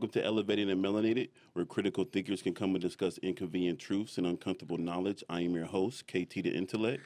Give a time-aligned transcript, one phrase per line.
[0.00, 4.26] Welcome to Elevated and Melanated, where critical thinkers can come and discuss inconvenient truths and
[4.26, 5.22] uncomfortable knowledge.
[5.28, 7.02] I am your host, KT the Intellect.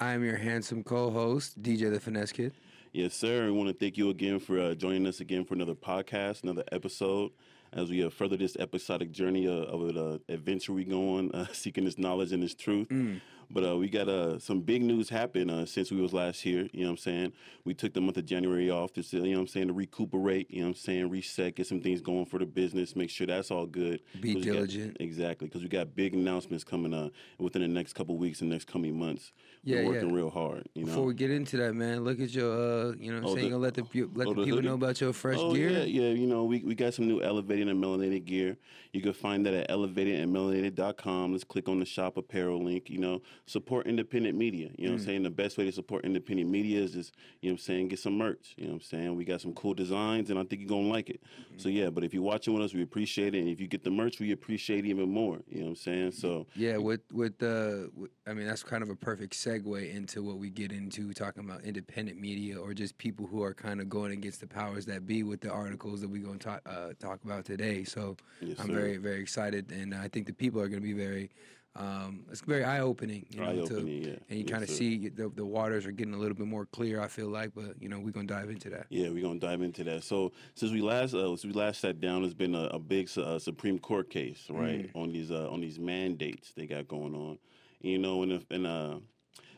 [0.00, 2.54] I am your handsome co-host, DJ the Finesse Kid.
[2.94, 3.46] Yes, sir.
[3.46, 6.64] I want to thank you again for uh, joining us again for another podcast, another
[6.72, 7.32] episode,
[7.74, 11.48] as we uh, further this episodic journey uh, of an adventure we go on, uh,
[11.52, 12.88] seeking this knowledge and this truth.
[12.88, 13.20] Mm.
[13.50, 16.68] But uh, we got uh, some big news happen uh, since we was last here.
[16.72, 17.32] You know what I'm saying?
[17.64, 20.50] We took the month of January off to, you know what I'm saying, to recuperate.
[20.50, 21.08] You know what I'm saying?
[21.08, 24.02] Reset, get some things going for the business, make sure that's all good.
[24.20, 24.96] Be we got- diligent.
[25.00, 28.66] exactly, because we got big announcements coming up within the next couple weeks and next
[28.66, 29.32] coming months.
[29.64, 30.16] Yeah, We're working yeah.
[30.16, 30.68] real hard.
[30.74, 30.88] You know.
[30.92, 33.38] Before we get into that, man, look at your, uh, you know, what Oh, I'm
[33.38, 33.82] saying, the- let the
[34.14, 34.68] let oh, the the people hoodie?
[34.68, 35.70] know about your fresh oh, gear.
[35.70, 38.56] Yeah, yeah, you know, we, we got some new elevated and melanated gear.
[38.92, 41.32] You can find that at elevatedandmelanated.com.
[41.32, 42.88] Let's click on the shop apparel link.
[42.90, 44.70] You know, support independent media.
[44.76, 44.94] You know Mm.
[44.94, 45.22] what I'm saying?
[45.22, 47.98] The best way to support independent media is just, you know what I'm saying, get
[47.98, 48.54] some merch.
[48.56, 49.16] You know what I'm saying?
[49.16, 51.22] We got some cool designs and I think you're going to like it.
[51.22, 51.58] Mm-hmm.
[51.58, 53.38] So, yeah, but if you're watching with us, we appreciate it.
[53.40, 55.40] And if you get the merch, we appreciate it even more.
[55.48, 56.12] You know what I'm saying?
[56.12, 60.22] So, Yeah, with with the, uh, I mean, that's kind of a perfect segue into
[60.22, 63.88] what we get into talking about independent media or just people who are kind of
[63.88, 66.90] going against the powers that be with the articles that we're going to talk uh,
[66.98, 67.84] talk about today.
[67.84, 68.72] So Yes, I'm sir.
[68.74, 71.30] very very excited, and I think the people are going to be very.
[71.78, 74.10] Um, it's very eye opening, you know, Eye-opening, yeah.
[74.28, 76.66] and you Yes, kind of see the the waters are getting a little bit more
[76.66, 77.00] clear.
[77.00, 78.86] I feel like, but you know, we're gonna dive into that.
[78.90, 80.02] Yeah, we're gonna dive into that.
[80.02, 83.08] So since we last uh, since we last sat down, there's been a, a big
[83.16, 87.38] uh, Supreme Court case, right, on these uh, on these mandates they got going on.
[87.80, 88.96] You know, and if, and uh,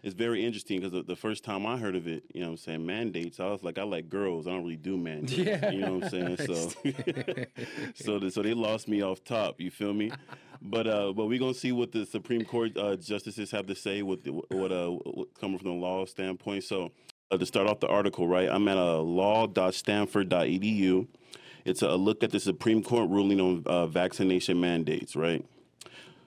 [0.02, 2.52] it's very interesting because the, the first time I heard of it, you know, what
[2.52, 3.40] I'm saying mandates.
[3.40, 4.46] I was like, I like girls.
[4.46, 5.32] I don't really do mandates.
[5.38, 5.70] Yeah.
[5.70, 6.36] you know what I'm saying.
[6.38, 6.54] So,
[7.94, 9.60] so the, so they lost me off top.
[9.60, 10.10] You feel me?
[10.62, 14.02] But uh, but we're gonna see what the Supreme Court uh, justices have to say.
[14.02, 16.64] with the, what uh what, coming from the law standpoint.
[16.64, 16.92] So
[17.30, 18.48] uh, to start off the article, right?
[18.48, 21.06] I'm at uh, law.stanford.edu.
[21.64, 25.44] It's a look at the Supreme Court ruling on uh, vaccination mandates, right?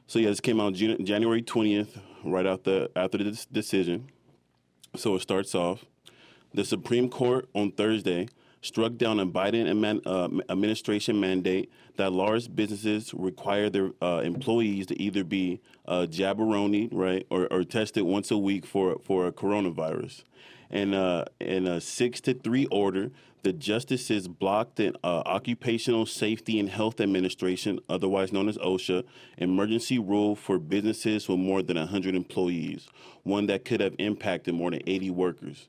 [0.07, 4.09] So yeah, this came out Jan- January 20th, right after after this decision.
[4.95, 5.85] So it starts off.
[6.53, 8.27] The Supreme Court on Thursday
[8.63, 14.99] struck down a Biden uh, administration mandate that large businesses require their uh, employees to
[14.99, 20.23] either be uh, jabberonied, right, or, or tested once a week for for a coronavirus.
[20.71, 23.11] And uh, in a six to three order,
[23.43, 29.03] the justices blocked an uh, Occupational Safety and Health Administration, otherwise known as OSHA,
[29.37, 32.87] emergency rule for businesses with more than 100 employees,
[33.23, 35.67] one that could have impacted more than 80 workers.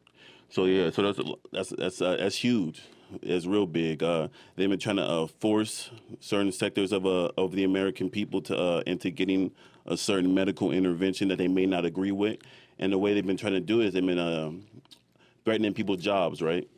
[0.51, 2.83] So yeah, so that's that's that's uh, that's huge.
[3.23, 4.03] It's real big.
[4.03, 5.91] Uh, they've been trying to uh, force
[6.21, 9.53] certain sectors of uh, of the American people to uh, into getting
[9.87, 12.39] a certain medical intervention that they may not agree with,
[12.79, 14.65] and the way they've been trying to do it is they've been um,
[15.45, 16.69] threatening people's jobs, right?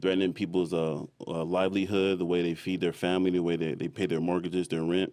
[0.00, 3.88] Threatening people's uh, uh, livelihood, the way they feed their family, the way they, they
[3.88, 5.12] pay their mortgages, their rent.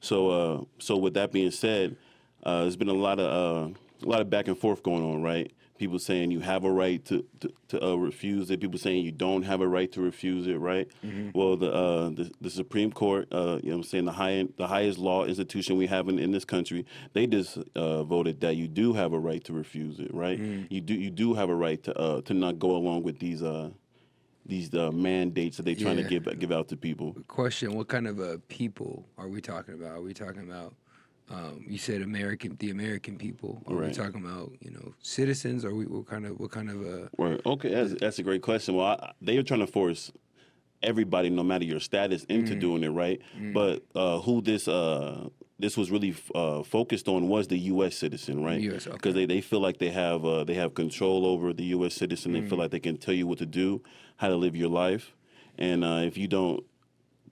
[0.00, 1.96] So, uh, so with that being said,
[2.44, 3.26] uh, there's been a lot of
[3.72, 5.50] uh, a lot of back and forth going on, right?
[5.76, 8.60] People saying you have a right to to, to uh, refuse it.
[8.60, 10.88] People saying you don't have a right to refuse it, right?
[11.34, 14.46] Well, the, uh, the the Supreme Court, uh, you know, what I'm saying the high
[14.56, 18.54] the highest law institution we have in, in this country, they just uh, voted that
[18.54, 20.38] you do have a right to refuse it, right?
[20.70, 23.42] You do you do have a right to uh, to not go along with these
[23.42, 23.70] uh,
[24.46, 26.04] these uh, mandates that they're trying Yeah.
[26.04, 27.16] to give give out to people.
[27.26, 29.96] Question: What kind of uh, people are we talking about?
[29.96, 30.74] Are we talking about?
[31.30, 33.62] Um, you said American, the American people.
[33.66, 35.64] Are we talking about you know citizens?
[35.64, 37.40] Or we what kind of what kind of uh, Right.
[37.44, 38.74] Okay, that's, that's a great question.
[38.76, 40.12] Well, I, they are trying to force
[40.82, 43.20] everybody, no matter your status, into doing it, right?
[43.54, 47.96] But uh, who this uh, this was really uh, focused on was the U.S.
[47.96, 48.60] citizen, right?
[48.60, 48.96] US, okay.
[48.96, 51.94] Because they, they feel like they have uh, they have control over the U.S.
[51.94, 52.32] citizen.
[52.32, 53.82] They feel like they can tell you what to do,
[54.16, 55.14] how to live your life,
[55.58, 56.64] and uh, if you don't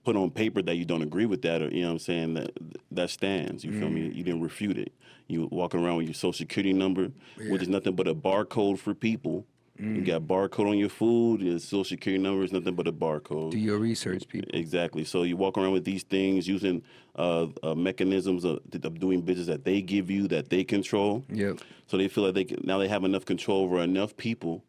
[0.03, 2.33] put on paper that you don't agree with that, or you know what I'm saying,
[2.35, 2.51] that
[2.91, 3.63] that stands.
[3.63, 4.01] You feel me?
[4.01, 4.91] You didn't refute it.
[5.27, 8.93] You walking around with your social security number, which is nothing but a barcode for
[8.93, 9.45] people.
[9.79, 11.41] You got barcode on your food.
[11.41, 13.51] Your social security number is nothing but a barcode.
[13.51, 14.49] do your research, people?
[14.53, 15.03] Exactly.
[15.03, 16.83] So you walk around with these things using
[17.15, 21.25] uh, uh, mechanisms of, of doing business that they give you, that they control.
[21.29, 21.59] Yep.
[21.87, 24.63] So they feel like they can, now they have enough control over enough people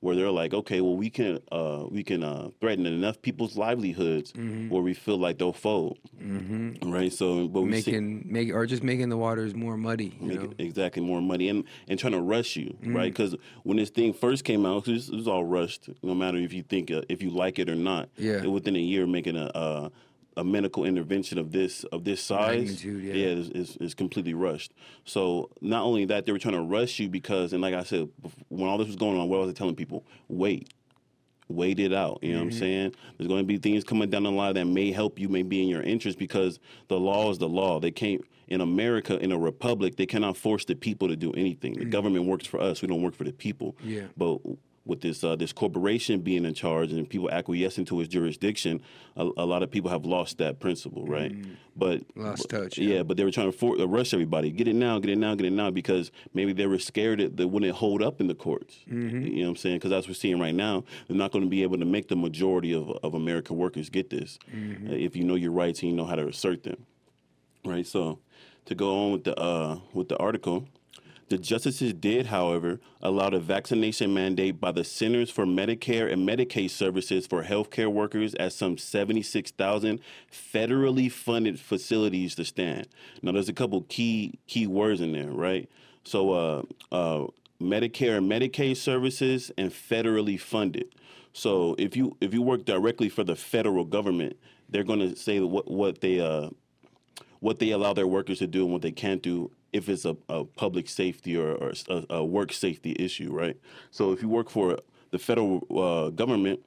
[0.00, 4.32] where they're like, okay, well we can uh, we can uh, threaten enough people's livelihoods
[4.32, 4.68] Mm-hmm.
[4.70, 6.90] where we feel like they'll fold, mm-hmm.
[6.90, 7.12] right?
[7.12, 10.16] So, but we see, Making make or just making the waters more muddy.
[10.20, 10.52] Know.
[10.58, 12.94] exactly more money and and trying to rush you, Mm.
[12.94, 13.12] right?
[13.12, 15.90] Because when this thing first came out, 'cause it was all rushed.
[16.02, 18.46] No matter if you think uh, if you like it or not, Yeah.
[18.46, 19.90] within a year making a.
[20.40, 23.12] A medical intervention of this of this size, Magnitude, yeah.
[23.12, 24.72] is, is is completely rushed.
[25.04, 28.08] So not only that, they were trying to rush you because, and like I said,
[28.48, 30.04] when all this was going on, what was I telling people?
[30.28, 30.72] Wait,
[31.48, 32.20] wait it out.
[32.22, 32.58] You know what I'm mm-hmm.
[32.58, 32.94] saying?
[33.18, 35.62] There's going to be things coming down the line that may help you, may be
[35.62, 36.58] in your interest because
[36.88, 37.78] the law is the law.
[37.78, 41.74] They can't in America, in a republic, they cannot force the people to do anything.
[41.74, 41.90] The mm.
[41.90, 42.82] government works for us.
[42.82, 43.76] We don't work for the people.
[43.82, 44.06] Yeah.
[44.16, 44.38] But
[44.86, 48.80] with this uh, this corporation being in charge and people acquiescing to his jurisdiction,
[49.16, 51.34] a, a lot of people have lost that principle, right?
[51.76, 52.96] But Lost touch, Yeah.
[52.96, 53.02] yeah.
[53.02, 54.50] but they were trying to for, rush everybody.
[54.50, 57.36] Get it now, get it now, get it now, because maybe they were scared that
[57.36, 58.78] they wouldn't hold up in the courts.
[58.90, 59.22] Mm-hmm.
[59.26, 59.76] You know what I'm saying?
[59.76, 62.16] Because as we're seeing right now, they're not going to be able to make the
[62.16, 64.90] majority of of American workers get this Mm-hmm.
[64.90, 66.86] uh, if you know your rights and you know how to assert them,
[67.64, 67.86] right?
[67.86, 68.18] So,
[68.64, 70.66] to go on with the uh, with the article.
[71.30, 76.70] The justices did, however, allow the vaccination mandate by the Centers for Medicare and Medicaid
[76.70, 82.88] Services for healthcare workers at some 76,000 federally funded facilities to stand.
[83.22, 85.70] Now, there's a couple key key words in there, right?
[86.02, 87.26] So, uh, uh,
[87.62, 90.92] Medicare and Medicaid services and federally funded.
[91.32, 94.36] So, if you if you work directly for the federal government,
[94.68, 96.50] they're going to say what what they uh,
[97.38, 100.16] what they allow their workers to do and what they can't do if it's a,
[100.28, 103.56] a public safety or, or a, a work safety issue, right?
[103.90, 104.78] So if you work for
[105.10, 106.60] the federal uh, government,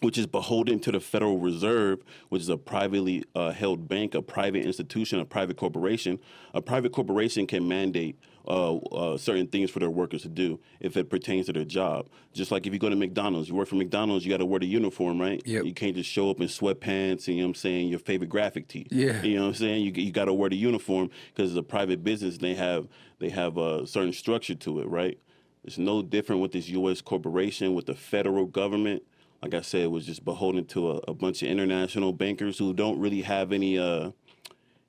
[0.00, 4.20] which is beholden to the Federal Reserve, which is a privately uh, held bank, a
[4.20, 6.18] private institution, a private corporation.
[6.52, 10.96] A private corporation can mandate uh, uh, certain things for their workers to do if
[10.96, 12.08] it pertains to their job.
[12.32, 14.60] Just like if you go to McDonald's, you work for McDonald's, you got to wear
[14.60, 15.42] the uniform, right?
[15.44, 15.64] Yep.
[15.64, 18.30] You can't just show up in sweatpants and you know what I'm saying your favorite
[18.30, 18.86] graphic tee.
[18.90, 19.22] Yeah.
[19.22, 19.84] You know what I'm saying?
[19.84, 22.38] You you got to wear the uniform because it's a private business.
[22.38, 22.88] They have
[23.18, 25.18] they have a certain structure to it, right?
[25.64, 27.00] It's no different with this U.S.
[27.00, 29.02] corporation with the federal government.
[29.42, 32.72] Like I said, it was just beholden to a, a bunch of international bankers who
[32.72, 34.12] don't really have any uh,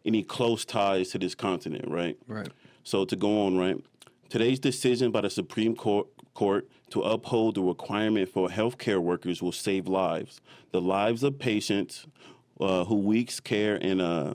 [0.05, 2.17] any close ties to this continent, right?
[2.27, 2.49] Right.
[2.87, 3.75] So to go on, right?
[4.29, 9.51] Today's decision by the Supreme Court, Court to uphold the requirement for healthcare workers will
[9.51, 10.39] save lives.
[10.71, 12.07] The lives of patients
[12.61, 14.33] uh, who weeks care in uh, uh,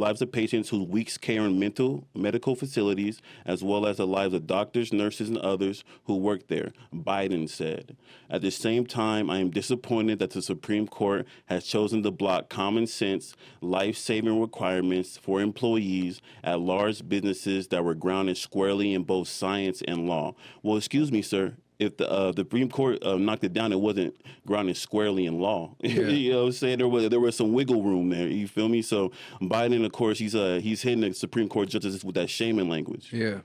[0.00, 4.34] lives of patients whose weeks care in mental medical facilities, as well as the lives
[4.34, 6.72] of doctors, nurses, and others who work there.
[6.92, 7.96] Biden said.
[8.28, 12.48] At the same time, I am disappointed that the Supreme Court has chosen to block
[12.48, 19.02] common sense, life saving requirements for employees at large businesses that were grounded squarely in
[19.02, 20.34] both science and law.
[20.62, 21.54] Well, excuse me, sir.
[21.80, 24.14] If the uh, the Supreme Court uh, knocked it down, it wasn't
[24.46, 25.74] grounded squarely in law.
[25.80, 26.78] you know what I'm saying?
[26.78, 28.28] There was there was some wiggle room there.
[28.28, 28.82] You feel me?
[28.82, 32.68] So Biden, of course, he's uh he's hitting the Supreme Court justices with that shaming
[32.68, 33.12] language.
[33.12, 33.40] Yeah.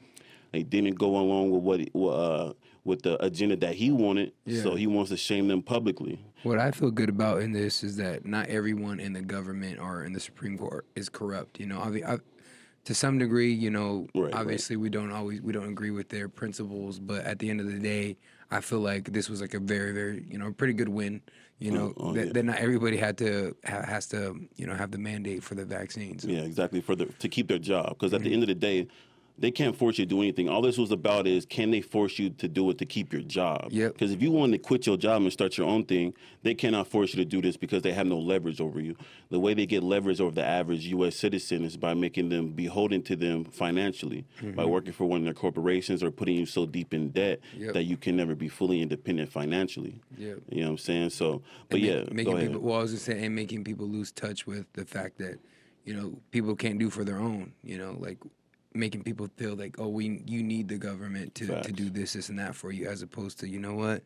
[0.52, 2.54] They didn't go along with what uh
[2.84, 4.62] with the agenda that he wanted, Yeah.
[4.62, 6.20] so he wants to shame them publicly.
[6.44, 10.04] What I feel good about in this is that not everyone in the government or
[10.04, 11.60] in the Supreme Court is corrupt.
[11.60, 12.18] You know, I, I,
[12.86, 14.34] to some degree, you know, Right, right.
[14.34, 17.68] obviously we don't always we don't agree with their principles, but at the end of
[17.68, 18.18] the day,
[18.52, 21.22] I feel like this was like a very very you know pretty good win.
[21.58, 22.34] You oh, know, oh, that, yeah.
[22.34, 25.66] that not everybody had to ha, has to you know have the mandate for the
[25.66, 26.26] vaccines.
[26.26, 26.82] Yeah, exactly.
[26.82, 28.88] For the to keep their job, because at the end of the day,
[29.38, 30.48] they can't force you to do anything.
[30.48, 33.22] All this was about is can they force you to do it to keep your
[33.22, 33.68] job?
[33.72, 33.94] Yep.
[33.94, 36.88] Because if you want to quit your job and start your own thing, they cannot
[36.88, 38.96] force you to do this because they have no leverage over you.
[39.30, 41.18] The way they get leverage over the average U.S.
[41.18, 44.70] citizen is by making them beholden to them financially, by mm-hmm.
[44.70, 47.74] working for one of their corporations or putting you so deep in debt Yep.
[47.74, 50.02] that you can never be fully independent financially.
[50.18, 50.40] Yep.
[50.50, 51.10] You know what I'm saying?
[51.12, 52.48] So, but ma- yeah, making go ahead.
[52.48, 52.62] people.
[52.62, 55.40] Well, I was just saying, and making people lose touch with the fact that
[55.86, 57.54] you know people can't do for their own.
[57.64, 58.18] You know, like
[58.76, 62.30] making people feel like, oh, we you need the government to to do this, this,
[62.30, 64.04] and that for you, as opposed to you know what.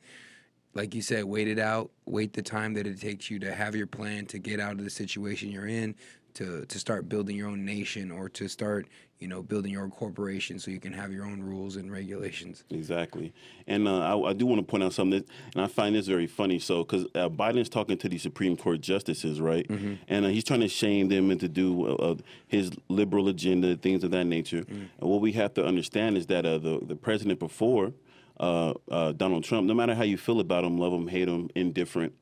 [0.76, 1.90] Like you said, wait it out.
[2.06, 4.84] Wait the time that it takes you to have your plan to get out of
[4.84, 5.96] the situation you're in,
[6.36, 8.88] to to start building your own nation, or to start,
[9.20, 12.64] you know, building your own corporation so you can have your own rules and regulations.
[12.70, 13.34] Exactly,
[13.68, 16.08] and uh, I, I do want to point out something, that, and I find this
[16.08, 16.58] very funny.
[16.60, 19.70] So, because uh, Biden's talking to the Supreme Court justices, right,
[20.08, 22.16] and uh, he's trying to shame them into do uh, uh,
[22.48, 24.64] his liberal agenda, things of that nature.
[24.70, 27.94] And what we have to understand is that uh, the the president before
[28.40, 31.50] uh, uh, Donald Trump, no matter how you feel about him, love him, hate him,
[31.56, 32.14] indifferent,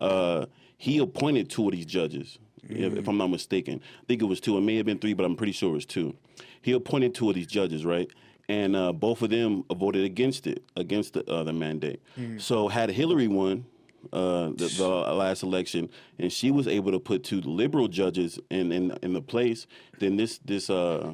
[0.00, 2.38] uh, he appointed two of these judges.
[2.68, 4.56] If, if I'm not mistaken, I think it was two.
[4.56, 6.14] It may have been three, but I'm pretty sure it was two.
[6.62, 8.08] He appointed two of these judges, right?
[8.48, 12.00] And uh, both of them voted against it, against the, uh, the mandate.
[12.38, 13.64] So had Hillary won
[14.12, 15.88] uh, the, the last election,
[16.18, 19.66] and she was able to put two liberal judges in in, in the place,
[19.98, 21.12] then this this uh,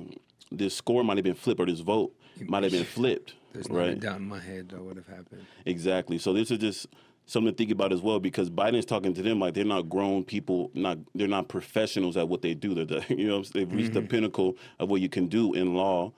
[0.50, 2.14] this score might have been flipped, or this vote
[2.46, 3.98] might have been flipped, There's right?
[3.98, 5.44] doubt in my head that would have happened.
[5.66, 6.18] Exactly.
[6.18, 6.86] So this is just
[7.28, 10.24] something to think about as well because Biden's talking to them like they're not grown
[10.24, 12.74] people, not they're not professionals at what they do.
[12.74, 14.08] They're the, you know they've reached the mm-hmm.
[14.08, 16.12] pinnacle of what you can do in law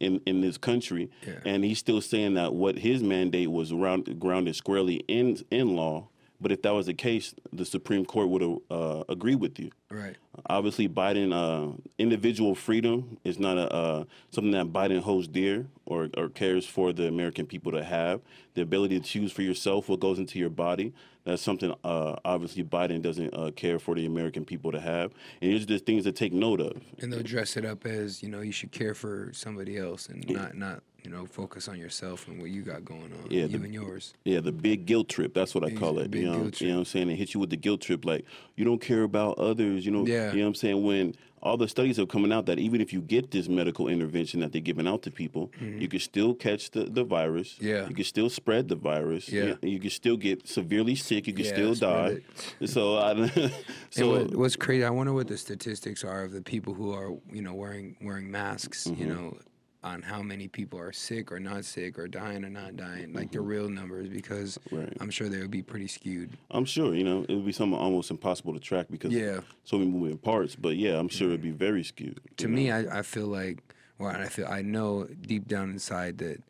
[0.00, 1.40] in in this country, Yeah.
[1.44, 6.08] and he's still saying that what his mandate was round, grounded squarely in in law.
[6.40, 9.70] But if that was the case, the Supreme Court would have uh, agreed with you.
[9.90, 10.16] Right.
[10.46, 16.08] Obviously, Biden uh, individual freedom is not a uh, something that Biden holds dear or,
[16.16, 18.20] or cares for the American people to have.
[18.54, 20.92] The ability to choose for yourself what goes into your body.
[21.26, 25.12] That's something uh, obviously Biden doesn't uh, care for the American people to have.
[25.42, 26.80] And these are just things to take note of.
[27.00, 30.26] And they'll dress it up as you know you should care for somebody else and
[30.30, 33.28] not not you know focus on yourself and what you got going on.
[33.28, 34.14] Yeah, the- yours.
[34.24, 35.34] Yeah, the big guilt trip.
[35.34, 36.14] That's what I call it.
[36.14, 37.08] You know, you know what I'm saying?
[37.08, 39.84] They hit you with the guilt trip, like you don't care about others.
[39.84, 40.30] You know, Yeah.
[40.30, 40.84] you know what I'm saying?
[40.84, 44.40] When all the studies are coming out that even if you get this medical intervention
[44.40, 47.54] that they're giving out to people, you can still catch the, the virus.
[47.54, 47.66] Mm-hmm.
[47.66, 47.88] Yeah.
[47.88, 49.28] you can still spread the virus.
[49.28, 49.54] Yeah.
[49.62, 51.26] you, you can still get severely sick.
[51.26, 52.18] You can Yeah, still die.
[52.58, 53.52] spread So, I,
[53.90, 54.84] so what, what's crazy?
[54.84, 58.30] I wonder what the statistics are of the people who are you know wearing wearing
[58.30, 58.84] masks.
[58.86, 59.00] Mm-hmm.
[59.02, 59.38] You know,
[59.84, 63.30] on how many people are sick or not sick or dying or not dying, like
[63.30, 64.76] the real numbers, because Mm-hmm.
[64.76, 64.96] Right.
[65.00, 66.30] I'm sure they would be pretty skewed.
[66.50, 69.40] I'm sure you know it would be something almost impossible to track because Yeah.
[69.64, 70.56] so many moving parts.
[70.56, 72.20] But yeah, I'm sure it'd be very skewed.
[72.38, 72.70] to me.
[72.72, 73.62] I, I feel like,
[73.98, 76.42] well, I feel I know deep down inside that,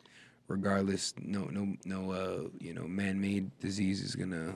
[0.48, 4.54] regardless, no, no, no, uh, you know, man-made disease is gonna,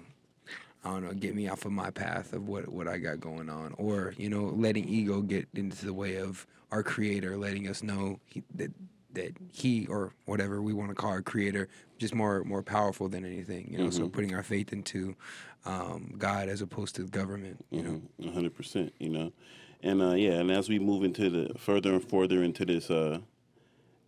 [0.84, 3.50] I don't know, get me off of my path of what what I got going
[3.50, 7.82] on, or you know, letting ego get into the way of our Creator, letting us
[7.82, 8.70] know he, that
[9.12, 13.24] that He or whatever we want to call our Creator, just more more powerful than
[13.24, 13.90] anything, you know.
[13.90, 15.16] So putting our faith into
[15.64, 18.02] um, God as opposed to the government, you know.
[18.16, 18.92] One hundred percent.
[18.98, 19.32] You know,
[19.82, 23.18] and uh, yeah, and as we move into the further and further into this uh,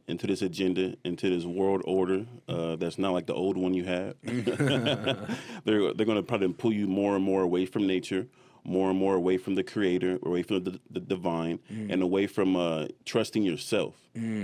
[0.09, 3.85] into this agenda, into this world order uh, that's not like the old one you
[3.85, 8.27] had, they're they're going to probably pull you more and more away from nature.
[8.65, 12.55] More and more away from the creator, away from the, the divine, and away from
[12.57, 13.95] uh, trusting yourself.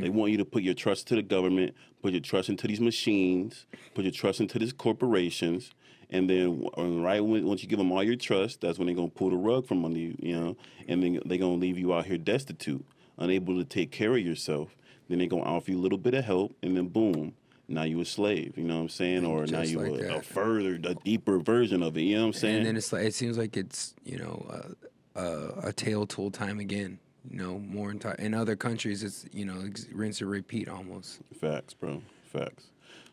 [0.00, 2.80] They want you to put your trust to the government, put your trust into these
[2.80, 5.70] machines, put your trust into these corporations,
[6.10, 6.68] and then
[7.02, 9.36] right when, once you give them all your trust, that's when they're gonna pull the
[9.36, 10.56] rug from under you, you know,
[10.88, 12.84] and then they're gonna leave you out here destitute,
[13.18, 14.74] unable to take care of yourself.
[15.08, 17.34] Then they're gonna offer you a little bit of help, and then boom,
[17.68, 18.54] now you a slave.
[18.56, 19.26] You know what I'm saying?
[19.26, 22.02] Or now you like a, a further, a deeper version of it.
[22.02, 22.56] You know what I'm saying?
[22.56, 24.74] And then it's like it seems like it's you know
[25.14, 26.98] uh, uh, a tale told time again.
[27.30, 31.20] You know, more in, in other countries, it's you know rinse and repeat almost.
[31.38, 32.02] Facts, bro.
[32.32, 32.68] Facts.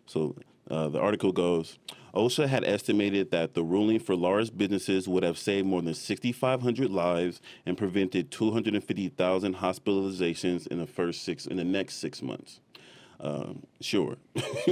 [0.06, 0.36] So
[0.70, 1.78] uh, the article goes
[2.16, 6.90] OSHA had estimated that the ruling for large businesses would have saved more than 6,500
[6.90, 12.62] lives and prevented 250,000 hospitalizations in the first six in the next six months.
[13.20, 14.18] Um, sure.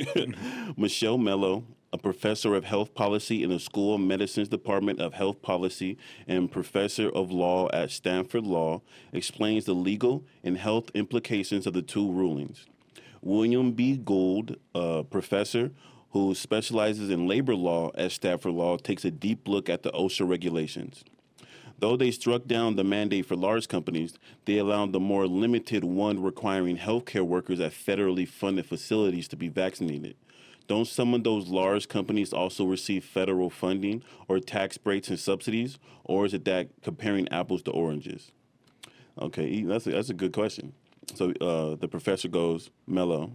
[0.78, 5.42] Michelle Mello, a professor of health policy in the School of Medicine's Department of Health
[5.42, 5.98] Policy
[6.28, 8.82] and professor of law at Stanford Law,
[9.12, 12.66] explains the legal and health implications of the two rulings.
[13.22, 13.96] William B.
[13.98, 15.72] Gould, a professor
[16.12, 20.28] who specializes in labor law at Stanford Law, takes a deep look at the OSHA
[20.28, 21.04] regulations.
[21.84, 26.24] Though they struck down the mandate for large companies, they allowed the more limited one
[26.24, 30.16] requiring healthcare workers at federally funded facilities to be vaccinated.
[30.70, 35.78] Don't some of those large companies also receive federal funding or tax breaks and subsidies,
[36.06, 38.32] or is it that comparing apples to oranges?
[39.20, 40.72] Okay, that's a, that's a good question.
[41.16, 43.34] So uh, the professor goes, Mello,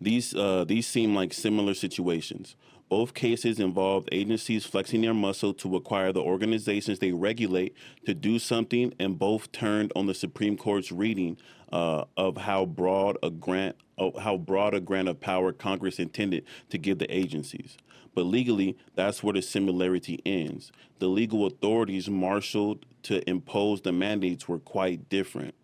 [0.00, 2.56] these uh, these seem like similar situations.
[2.88, 7.74] Both cases involved agencies flexing their muscle to require the organizations they regulate
[8.04, 11.36] to do something, and both turned on the Supreme Court's reading
[11.72, 16.44] uh, of how broad a grant of how broad a grant of power Congress intended
[16.68, 17.76] to give the agencies.
[18.14, 20.70] But legally, that's where the similarity ends.
[20.98, 25.54] The legal authorities marshaled to impose the mandates were quite different.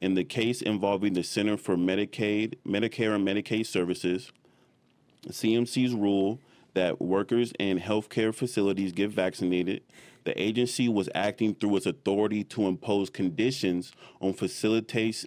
[0.00, 4.32] In the case involving the Center for Medicaid, Medicare and Medicaid Services,
[5.28, 6.40] CMS's rule
[6.78, 9.82] that workers in healthcare facilities get vaccinated,
[10.22, 15.26] the agency was acting through its authority to impose conditions on facilities,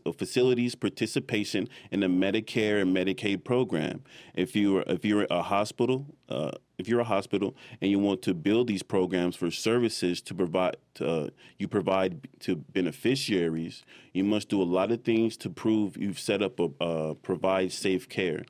[0.76, 4.02] participation in the Medicare and Medicaid program.
[4.34, 8.34] If you're if you're a hospital, uh, if you're a hospital and you want to
[8.34, 11.28] build these programs for services to provide uh,
[11.58, 16.42] you provide to beneficiaries, you must do a lot of things to prove you've set
[16.42, 18.44] up a uh, provide safe care.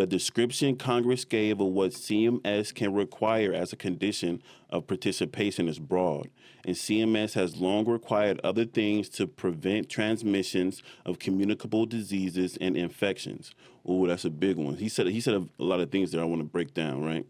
[0.00, 5.78] The description Congress gave of what CMS can require as a condition of participation is
[5.78, 6.30] broad,
[6.64, 13.54] and CMS has long required other things to prevent transmissions of communicable diseases and infections.
[13.84, 14.76] Oh, that's a big one.
[14.76, 17.26] He said he said a lot of things there I want to break down, right?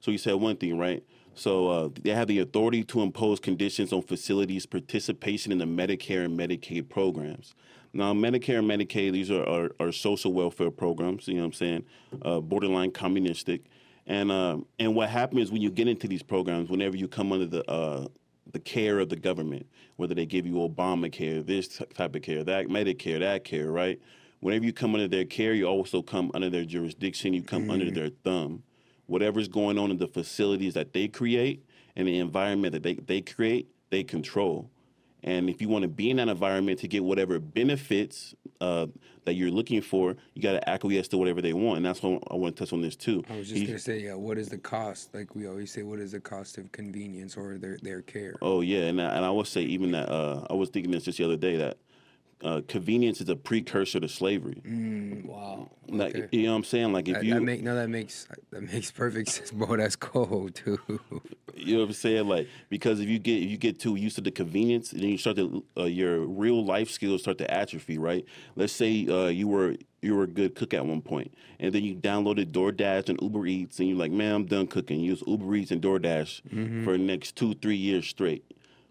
[0.00, 1.04] So he said one thing, right?
[1.36, 6.24] So uh, they have the authority to impose conditions on facilities' participation in the Medicare
[6.24, 7.54] and Medicaid programs.
[7.92, 11.52] Now, Medicare and Medicaid, these are, are, are social welfare programs, you know what I'm
[11.52, 11.84] saying,
[12.22, 13.62] uh, borderline communistic.
[14.06, 17.46] And, uh, and what happens when you get into these programs, whenever you come under
[17.46, 18.06] the, uh,
[18.52, 19.66] the care of the government,
[19.96, 24.00] whether they give you Obamacare, this type of care, that Medicare, that care, right?
[24.40, 27.72] Whenever you come under their care, you also come under their jurisdiction, you come mm.
[27.72, 28.62] under their thumb.
[29.06, 31.64] Whatever's going on in the facilities that they create
[31.96, 34.70] and the environment that they, they create, they control.
[35.22, 38.86] And if you want to be in that environment to get whatever benefits uh,
[39.24, 41.78] that you're looking for, you got to acquiesce to whatever they want.
[41.78, 43.22] And that's what I want to touch on this too.
[43.28, 45.14] I was just going to say, yeah, what is the cost?
[45.14, 48.34] Like we always say, what is the cost of convenience or their, their care?
[48.40, 48.84] Oh, yeah.
[48.84, 51.24] And I, and I would say even that, uh, I was thinking this just the
[51.24, 51.78] other day that
[52.42, 54.62] uh, convenience is a precursor to slavery.
[54.64, 55.70] Mm, wow.
[55.88, 56.28] Like okay.
[56.30, 56.92] you know what I'm saying?
[56.92, 59.76] Like if that, you that make no that makes that makes perfect sense, bro.
[59.76, 60.78] That's cold too.
[61.54, 62.28] you know what I'm saying?
[62.28, 65.18] Like because if you get if you get too used to the convenience, then you
[65.18, 68.24] start to uh, your real life skills start to atrophy, right?
[68.56, 71.84] Let's say uh, you were you were a good cook at one point, and then
[71.84, 75.00] you downloaded DoorDash and Uber Eats, and you're like, man, I'm done cooking.
[75.00, 76.84] Use Uber Eats and DoorDash mm-hmm.
[76.84, 78.44] for the next two three years straight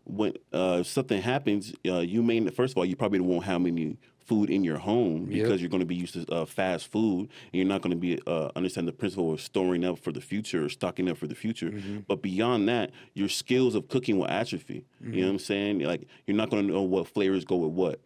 [0.06, 3.98] when uh, something happens, uh, you may first of all you probably won't have any
[4.30, 5.60] food in your home because yep.
[5.60, 8.22] you're going to be used to uh, fast food and you're not going to be
[8.28, 11.34] uh, understand the principle of storing up for the future or stocking up for the
[11.34, 11.72] future.
[11.72, 12.00] Mm-hmm.
[12.08, 14.86] But beyond that, your skills of cooking will atrophy.
[15.04, 15.06] Mm-hmm.
[15.06, 15.26] You know mm-hmm.
[15.26, 15.80] what I'm saying?
[15.80, 18.00] Like you're not going to know what flavors go with what.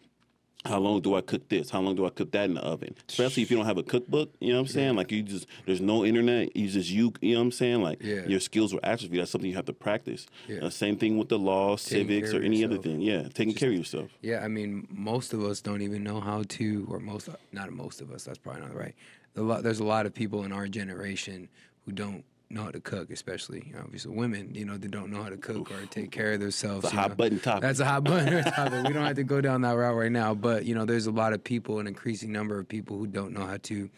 [0.66, 1.70] How long do I cook this?
[1.70, 2.96] How long do I cook that in the oven?
[3.10, 4.94] Especially if you don't have a cookbook, you know what I'm saying?
[4.94, 4.98] Yeah.
[4.98, 7.82] Like you just there's no internet, you just you you know what I'm saying?
[7.82, 8.26] Like yeah.
[8.26, 9.18] your skills will atrophy.
[9.18, 10.26] That's something you have to practice.
[10.48, 10.60] Yeah.
[10.66, 12.80] Uh, same thing with the law, taking civics, or any yourself.
[12.80, 13.02] other thing.
[13.02, 14.10] Yeah, taking just, care of yourself.
[14.22, 18.00] Yeah, I mean, most of us don't even know how to, or most not most
[18.00, 18.24] of us.
[18.24, 18.96] That's probably not right.
[19.36, 21.50] There's a lot of people in our generation
[21.86, 22.24] who don't
[22.54, 25.72] know how to cook, especially obviously women, you know, they don't know how to cook
[25.72, 26.84] or take care of themselves.
[26.84, 27.16] That's a hot know.
[27.16, 27.62] button topic.
[27.62, 28.88] That's a hot button topic.
[28.88, 31.12] We don't have to go down that route right now, but you know, there's a
[31.12, 33.90] lot of people, an increasing number of people who don't know how to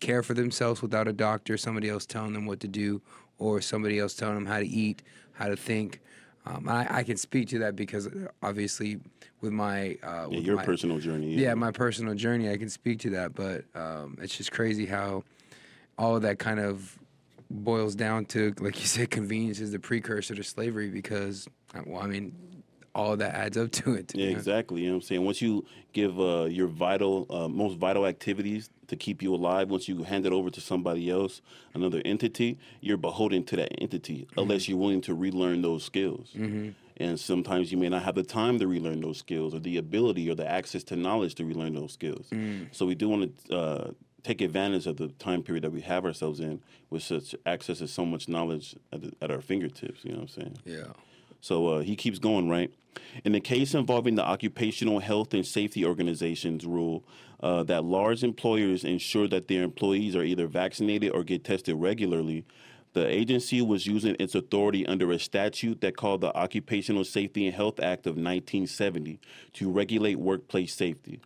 [0.00, 3.00] care for themselves without a doctor, somebody else telling them what to do,
[3.38, 5.02] or somebody else telling them how to eat,
[5.32, 6.00] how to think.
[6.46, 8.08] Um, I, I, can speak to that because
[8.42, 9.00] obviously
[9.40, 11.34] with my uh, yeah, with your my, personal journey.
[11.34, 11.48] Yeah.
[11.48, 11.54] yeah.
[11.54, 13.34] my personal journey, I can speak to that.
[13.34, 15.24] But um, it's just crazy how
[15.98, 16.97] all of that kind of
[17.50, 22.02] boils down to, like you said, convenience is the precursor to slavery because, uh, well,
[22.02, 22.34] I mean,
[22.94, 24.08] all that adds up to it.
[24.08, 24.82] To yeah, exactly.
[24.82, 25.24] You know what I'm saying?
[25.24, 29.88] Once you give uh, your vital, uh, most vital activities to keep you alive, once
[29.88, 31.40] you hand it over to somebody else,
[31.74, 34.40] another entity, you're beholden to that entity mm-hmm.
[34.40, 36.30] unless you're willing to relearn those skills.
[36.36, 36.70] Mm-hmm.
[37.00, 40.28] And sometimes you may not have the time to relearn those skills or the ability
[40.28, 42.26] or the access to knowledge to relearn those skills.
[42.32, 42.74] Mm.
[42.74, 43.90] So we do want to uh,
[44.22, 47.88] take advantage of the time period that we have ourselves in with such access to
[47.88, 50.04] so much knowledge at, the, at our fingertips.
[50.04, 50.58] You know what I'm saying?
[50.64, 50.92] Yeah.
[51.40, 52.72] So uh, he keeps going, right?
[53.24, 57.04] In the case involving the Occupational Health and Safety Organization's rule
[57.40, 62.44] uh, that large employers ensure that their employees are either vaccinated or get tested regularly,
[62.94, 67.54] the agency was using its authority under a statute that called the Occupational Safety and
[67.54, 69.20] Health Act of 1970
[69.52, 71.20] to regulate workplace safety.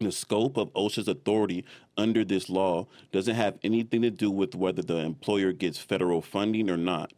[0.00, 1.64] The scope of OSHA's authority
[1.96, 6.70] under this law doesn't have anything to do with whether the employer gets federal funding
[6.70, 7.12] or not.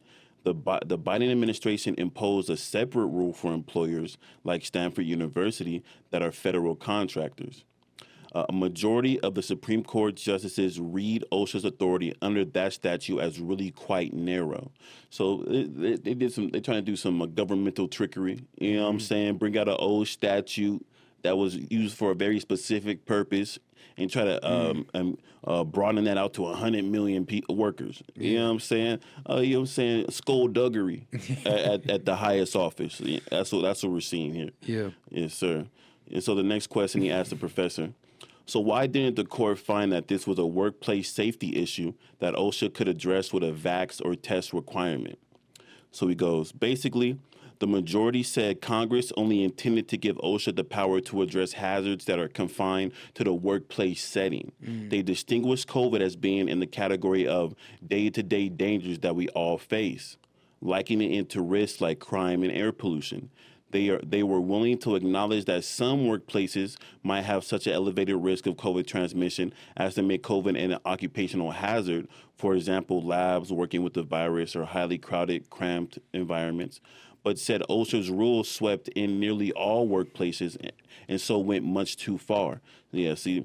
[0.45, 0.55] The,
[0.87, 6.75] the Biden administration imposed a separate rule for employers like Stanford University that are federal
[6.75, 7.65] contractors.
[8.33, 13.41] Uh, a majority of the Supreme Court justices read OSHA's authority under that statute as
[13.41, 14.71] really quite narrow.
[15.11, 16.49] So they, they did some.
[16.49, 18.45] They're trying to do some uh, governmental trickery.
[18.59, 19.05] You know what I'm mm-hmm.
[19.05, 19.37] saying?
[19.39, 20.87] Bring out an old statute
[21.23, 23.59] that was used for a very specific purpose
[23.97, 25.01] and try to um, mm.
[25.01, 28.03] um, uh, broaden that out to 100 million pe- workers.
[28.15, 28.99] You know what I'm saying?
[29.29, 30.11] Uh, you know what I'm saying?
[30.11, 31.07] Skullduggery
[31.45, 33.01] at, at, at, the highest office.
[33.31, 34.51] That's what, that's what we're seeing here.
[34.63, 34.91] Yeah.
[35.11, 35.67] Yes, sir.
[36.11, 37.93] And so the next question he asked the professor
[38.51, 42.75] so, why didn't the court find that this was a workplace safety issue that OSHA
[42.75, 45.21] could address with a vax or test requirement?
[45.93, 47.21] So he goes, basically,
[47.61, 52.19] the majority said Congress only intended to give OSHA the power to address hazards that
[52.19, 54.53] are confined to the workplace setting.
[54.65, 54.89] Mm.
[54.89, 57.55] They distinguished COVID as being in the category of
[57.87, 60.17] day to day dangers that we all face,
[60.63, 63.31] likening it to risks like crime and air pollution.
[63.73, 68.17] They, are, they were willing to acknowledge that some workplaces might have such an elevated
[68.17, 72.09] risk of COVID transmission as to make COVID an occupational hazard.
[72.35, 76.81] For example, labs working with the virus or highly crowded, cramped environments
[77.23, 80.57] but said OSHA's rules swept in nearly all workplaces
[81.09, 82.61] and so went much too far.
[82.93, 83.45] Yeah, see,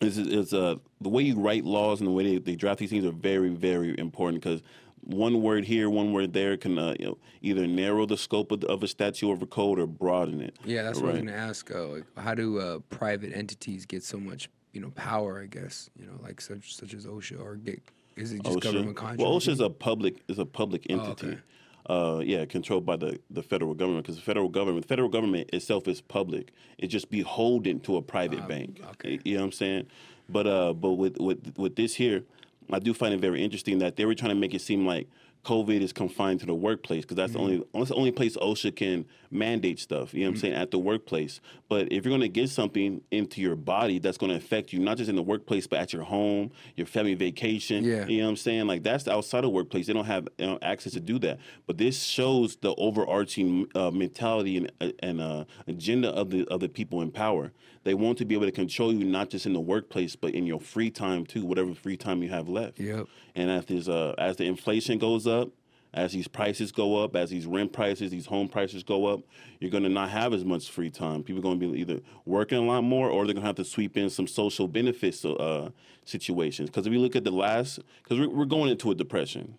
[0.00, 2.90] is is uh the way you write laws and the way they, they draft these
[2.90, 4.62] things are very very important because
[5.02, 8.60] one word here, one word there can uh, you know, either narrow the scope of,
[8.60, 10.56] the, of a statute or a code or broaden it.
[10.64, 11.70] Yeah, that's what I was going to ask.
[11.70, 15.40] Uh, how do uh, private entities get so much, you know, power?
[15.42, 17.80] I guess you know, like such such as OSHA, or get
[18.16, 18.62] is it just OSHA.
[18.62, 19.20] government contract?
[19.20, 21.26] Well, OSHA is a public is a public entity.
[21.26, 21.38] Oh, okay.
[21.86, 25.48] Uh, yeah, controlled by the, the federal government because the federal government, the federal government
[25.52, 26.52] itself is public.
[26.78, 28.80] It's just beholden to a private Ah, bank.
[28.92, 29.18] okay.
[29.24, 29.86] You know what I'm saying?
[30.28, 32.22] But uh, but with, with with this here,
[32.70, 35.08] I do find it very interesting that they were trying to make it seem like
[35.44, 38.76] COVID is confined to the workplace because that's the only that's the only place OSHA
[38.76, 40.12] can mandate stuff.
[40.12, 41.40] You know what I'm saying at the workplace.
[41.68, 44.80] But if you're going to get something into your body that's going to affect you
[44.80, 47.84] not just in the workplace but at your home, your family vacation.
[47.84, 48.06] Yeah.
[48.06, 48.66] You know what I'm saying?
[48.66, 49.86] Like that's outside of workplace.
[49.86, 51.38] They don't have you know, access to do that.
[51.66, 56.60] But this shows the overarching uh, mentality and, uh, and uh, agenda of the of
[56.60, 57.52] the people in power.
[57.84, 60.46] They want to be able to control you not just in the workplace but in
[60.46, 62.78] your free time too, whatever free time you have left.
[62.78, 63.06] Yep.
[63.34, 65.50] And as this, uh, as the inflation goes up,
[65.92, 69.20] as these prices go up, as these rent prices, these home prices go up,
[69.58, 71.22] you're going to not have as much free time.
[71.22, 73.56] People are going to be either working a lot more, or they're going to have
[73.56, 75.70] to sweep in some social benefits uh,
[76.04, 76.70] situations.
[76.70, 79.56] Because if you look at the last, because we're, we're going into a depression,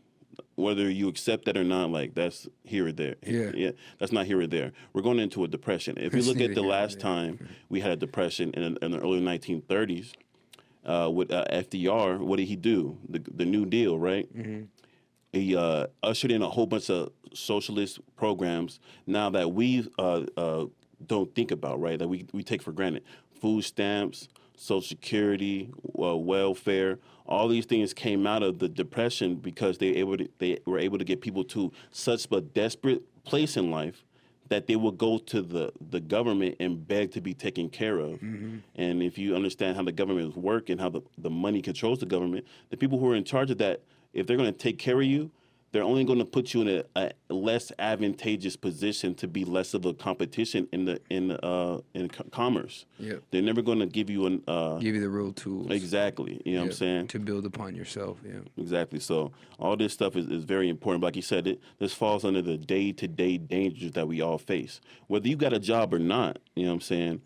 [0.55, 3.15] whether you accept that or not, like that's here or there.
[3.25, 3.51] Yeah.
[3.53, 4.71] yeah, that's not here or there.
[4.93, 5.97] We're going into a depression.
[5.97, 9.21] If you look at the last time we had a depression in, in the early
[9.21, 10.13] 1930s
[10.85, 12.97] uh, with uh, FDR, what did he do?
[13.09, 14.27] The the New Deal, right?
[15.33, 20.65] He uh, ushered in a whole bunch of socialist programs now that we uh, uh,
[21.05, 21.97] don't think about, right?
[21.97, 23.03] That we we take for granted.
[23.39, 24.27] Food stamps,
[24.61, 30.17] Social Security, uh, welfare, all these things came out of the depression because they able
[30.17, 34.03] to, they were able to get people to such a desperate place in life
[34.49, 38.21] that they will go to the, the government and beg to be taken care of.
[38.75, 42.05] And if you understand how the government work and how the, the money controls the
[42.05, 43.81] government, the people who are in charge of that,
[44.13, 45.31] if they're going to take care of you,
[45.71, 49.73] they're only going to put you in a, a less advantageous position to be less
[49.73, 52.85] of a competition in the in uh, in co- commerce.
[52.99, 53.23] Yep.
[53.31, 55.71] They're never going to give you an uh, Give you the real tools.
[55.71, 56.41] exactly.
[56.45, 57.07] You know what I'm saying?
[57.07, 58.17] To build upon yourself.
[58.25, 58.39] Yeah.
[58.57, 58.99] Exactly.
[58.99, 61.03] So all this stuff is, is very important.
[61.03, 64.37] Like you said, it this falls under the day to day dangers that we all
[64.37, 64.81] face.
[65.07, 67.21] Whether you got a job or not, you know what I'm saying?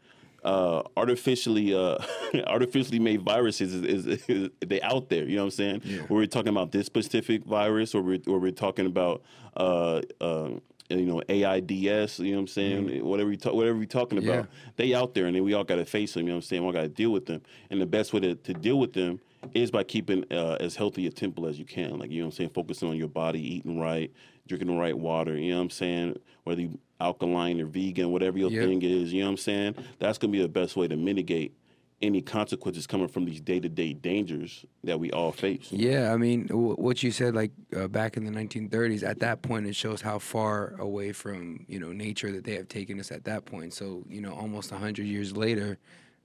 [0.45, 1.97] Uh, artificially uh,
[2.47, 5.81] artificially made viruses is, is, is they out there, you know what I'm saying?
[5.83, 6.01] Yeah.
[6.01, 9.23] Where we're talking about this specific virus or we're, or we're talking about
[9.57, 10.49] uh, uh,
[10.89, 13.03] you know AIDS, you know what I'm saying?
[13.03, 14.27] Whatever we talk, whatever we talking Mm-hmm.
[14.27, 14.33] Yeah.
[14.35, 16.21] about, they out there and then we all got to face them.
[16.23, 16.61] You know what I'm saying?
[16.61, 18.93] We all got to deal with them, and the best way to, to deal with
[18.93, 19.19] them
[19.55, 21.97] is by keeping uh, as healthy a temple as you can.
[21.97, 24.11] Like you know what I'm saying, focusing on your body, eating right,
[24.47, 25.35] drinking the right water.
[25.37, 26.19] You know what I'm saying?
[26.43, 28.67] Whether you alkaline or vegan, whatever your Yep.
[28.67, 29.75] thing is, you know what I'm saying?
[29.99, 31.53] That's gonna be the best way to mitigate
[32.01, 35.69] any consequences coming from these day to day dangers that we all face.
[35.71, 39.41] Yeah, I mean, w- what you said, like uh, back in the 1930s, at that
[39.41, 43.11] point, it shows how far away from you know nature that they have taken us
[43.11, 43.73] at that point.
[43.73, 45.77] So you know, almost hundred years later,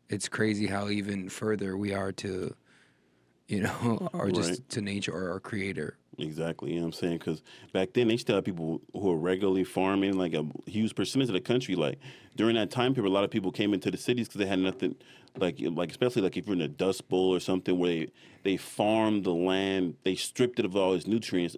[0.09, 2.55] it's crazy how even further we are to,
[3.49, 4.69] you know, or just Right.
[4.71, 5.97] to nature or our creator.
[6.23, 7.19] Exactly, you know what I'm saying?
[7.19, 11.29] Because back then they still had people who were regularly farming, like a huge percentage
[11.29, 11.75] of the country.
[11.75, 11.99] Like
[12.37, 14.59] during that time period, a lot of people came into the cities because they had
[14.59, 14.97] nothing,
[15.37, 18.57] like like especially like if you're in a dust bowl or something where they they
[18.57, 21.57] farmed the land, they stripped it of all its nutrients.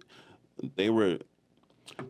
[0.76, 1.18] They were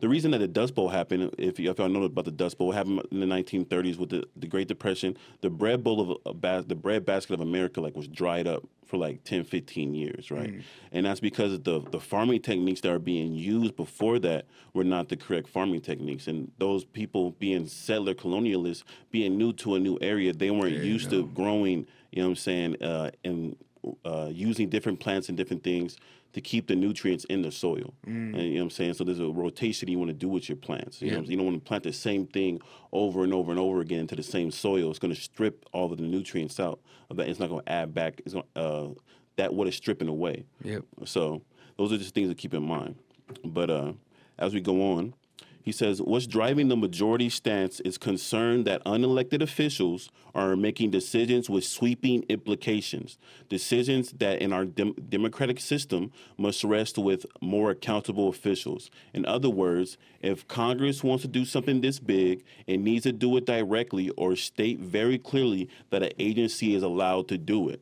[0.01, 2.59] the reason that the Dust Bowl happened, if, y- if y'all know about the Dust
[2.59, 5.17] Bowl, happened in the 1930s with the, the Great Depression.
[5.41, 8.65] The bread bowl of a bas- the bread basket of America like was dried up
[8.87, 10.51] for like 10, 15 years, right?
[10.93, 15.09] And that's because the the farming techniques that are being used before that were not
[15.09, 16.27] the correct farming techniques.
[16.29, 20.85] And those people being settler colonialists, being new to a new area, they weren't There
[20.85, 23.57] used to growing, you know what I'm saying, uh, and
[24.05, 25.97] uh, using different plants and different things
[26.33, 27.93] to keep the nutrients in the soil.
[28.07, 28.95] And, you know what I'm saying?
[28.95, 31.03] So there's a rotation you want to do with your plants.
[31.03, 31.31] You, know I'm saying?
[31.31, 32.61] you don't want to plant the same thing
[32.93, 34.91] over and over and over again into the same soil.
[34.91, 36.81] It's going to strip all of the nutrients out.
[37.11, 37.29] Of that.
[37.29, 38.21] It's not going to add back.
[38.25, 38.89] It's going uh,
[39.37, 40.45] that what is stripping away.
[40.65, 40.85] Yep.
[41.05, 41.43] So
[41.77, 42.97] those are just things to keep in mind.
[43.45, 43.93] But uh,
[44.39, 45.15] as we go on,
[45.63, 51.49] he says, What's driving the majority stance is concern that unelected officials are making decisions
[51.49, 53.17] with sweeping implications,
[53.49, 58.91] decisions that in our dem- democratic system must rest with more accountable officials.
[59.15, 63.37] In other words, if Congress wants to do something this big, it needs to do
[63.37, 67.81] it directly or state very clearly that an agency is allowed to do it.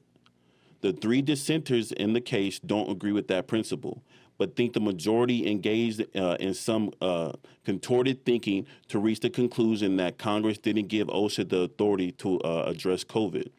[0.83, 4.03] The three dissenters in the case don't agree with that principle,
[4.41, 7.31] but think the majority engaged uh, in some uh,
[7.67, 12.65] contorted thinking to reach the conclusion that Congress didn't give OSHA the authority to uh,
[12.67, 13.51] address COVID.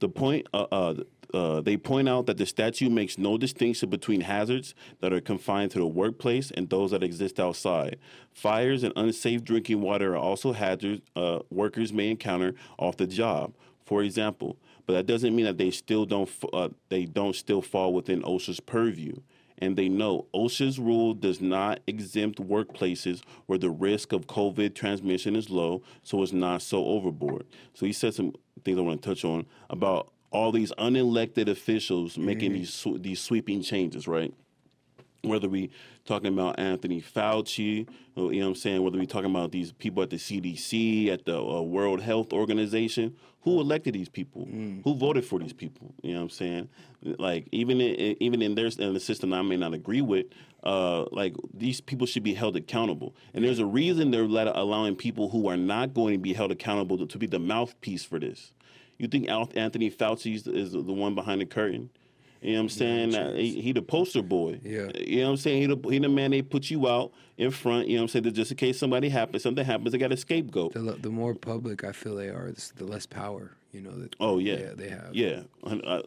[0.00, 0.94] The point, uh, uh,
[1.32, 5.70] uh, they point out that the statute makes no distinction between hazards that are confined
[5.70, 7.96] to the workplace and those that exist outside.
[8.32, 11.02] Fires and unsafe drinking water are also hazards
[11.48, 13.54] workers may encounter off the job.
[13.86, 17.94] For example, but that doesn't mean that they still don't uh, they don't still fall
[17.94, 19.14] within OSHA's purview.
[19.60, 25.36] And they know OSHA's rule does not exempt workplaces where the risk of COVID transmission
[25.36, 27.44] is low, so it's not so overboard.
[27.74, 32.18] So he said some things I want to touch on about all these unelected officials
[32.18, 32.58] making mm-hmm.
[32.58, 34.32] these sw- these sweeping changes, right?
[35.22, 35.70] Whether we
[36.04, 40.02] talking about Anthony Fauci, you know what I'm saying, whether we talking about these people
[40.02, 44.46] at the CDC, at the uh, World Health Organization, who elected these people?
[44.84, 45.94] Who voted for these people?
[46.02, 46.68] You know what I'm saying?
[47.02, 50.26] Like even in, even in their in the system I may not agree with,
[50.62, 53.14] uh, like these people should be held accountable.
[53.34, 56.52] And there's a reason they're let, allowing people who are not going to be held
[56.52, 58.52] accountable to, to be the mouthpiece for this.
[58.98, 61.90] You think Anthony Fauci is, is the one behind the curtain?
[62.40, 63.14] You know what I'm saying?
[63.14, 64.60] Uh, he, he the poster boy.
[64.62, 64.88] Yeah.
[64.96, 65.60] You know what I'm saying?
[65.62, 67.88] He the, he the man they put you out in front.
[67.88, 68.22] You know what I'm saying?
[68.24, 70.72] That just in case somebody happens, something happens, they got a scapegoat.
[70.74, 73.52] The, the more public I feel they are, the less power.
[73.72, 73.90] You know.
[73.90, 75.10] That, Oh yeah, yeah, they have.
[75.14, 75.42] Yeah,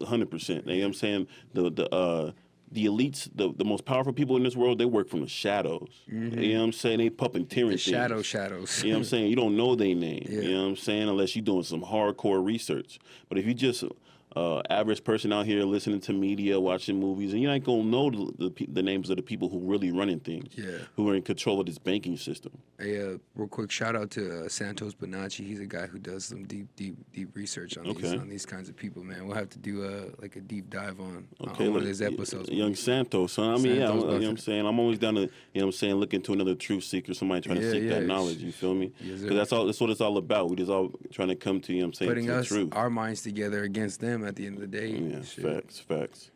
[0.06, 0.66] hundred percent.
[0.68, 1.28] You know what I'm saying?
[1.54, 2.32] The the uh
[2.74, 5.90] the elites, the, the most powerful people in this world, they work from the shadows.
[6.08, 7.00] You know what I'm saying?
[7.00, 7.82] They puppeteering The things.
[7.82, 8.82] shadow shadows.
[8.82, 9.28] You know what I'm saying?
[9.30, 10.26] You don't know their name.
[10.30, 10.40] Yeah.
[10.40, 11.10] You know what I'm saying?
[11.10, 12.98] Unless you're doing some hardcore research.
[13.28, 13.84] But if you just
[14.36, 18.10] uh, average person out here listening to media, watching movies, and you ain't gonna know
[18.10, 20.78] the, the, the names of the people who really running things, Yeah.
[20.96, 22.52] who are in control of this banking system.
[22.80, 25.46] A uh, real quick shout out to uh, Santos Bonacci.
[25.46, 28.70] He's a guy who does some deep, deep, deep research on these on these kinds
[28.70, 29.04] of people.
[29.04, 32.02] Man, we'll have to do uh, like a deep dive on, Okay, one of his
[32.02, 32.50] episodes.
[32.50, 33.54] Young Santos, son.
[33.54, 34.66] I mean, yeah, I'm- you know what I'm saying.
[34.66, 37.42] I'm always down to, you know what I'm saying, look into another truth seeker, somebody
[37.42, 38.38] trying to seek yeah, that knowledge.
[38.38, 38.92] You feel me?
[39.00, 39.34] Yes, Because sir.
[39.36, 39.66] that's all.
[39.66, 40.50] That's what it's all about.
[40.50, 41.80] We just all trying to come to you.
[41.82, 42.70] know what I'm saying Putting to the us truth.
[42.72, 44.88] our minds together against them at the end of the day.
[44.88, 45.44] Yeah, Shit.
[45.46, 46.32] facts, facts.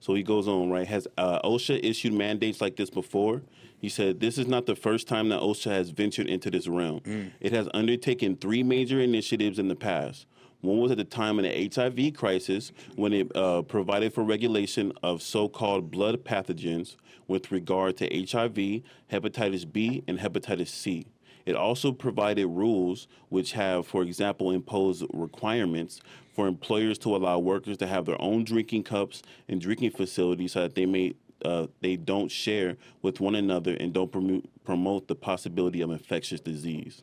[0.00, 0.86] So he goes on, right?
[0.86, 3.42] Has uh, OSHA issued mandates like this before?
[3.78, 7.00] He said, This is not the first time that OSHA has ventured into this realm.
[7.40, 10.26] It has undertaken three major initiatives in the past.
[10.60, 14.92] One was at the time of the HIV crisis when it uh, provided for regulation
[15.02, 16.96] of so called blood pathogens
[17.28, 21.06] with regard to HIV, hepatitis B, and hepatitis C.
[21.46, 26.00] It also provided rules which have, for example, imposed requirements
[26.34, 30.62] for employers to allow workers to have their own drinking cups and drinking facilities so
[30.62, 35.14] that they may uh, they don't share with one another and don't promote, promote the
[35.14, 37.02] possibility of infectious disease.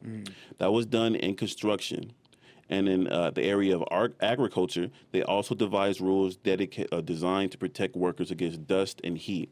[0.58, 2.14] That was done in construction.
[2.68, 7.52] And in uh, the area of art, agriculture, they also devised rules dedica- uh, designed
[7.52, 9.52] to protect workers against dust and heat.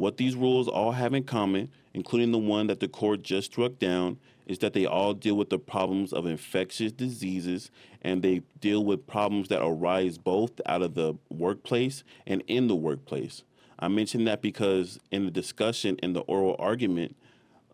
[0.00, 3.78] What these rules all have in common, including the one that the court just struck
[3.78, 8.82] down, is that they all deal with the problems of infectious diseases and they deal
[8.82, 13.42] with problems that arise both out of the workplace and in the workplace.
[13.78, 17.14] I mention that because in the discussion in the oral argument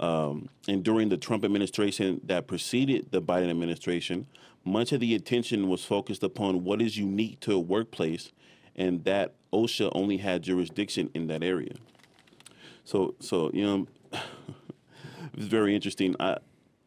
[0.00, 4.26] um, and during the Trump administration that preceded the Biden administration,
[4.64, 8.32] much of the attention was focused upon what is unique to a workplace
[8.74, 11.74] and that OSHA only had jurisdiction in that area.
[12.87, 13.87] So, so you know,
[15.35, 16.14] it's very interesting.
[16.18, 16.38] I,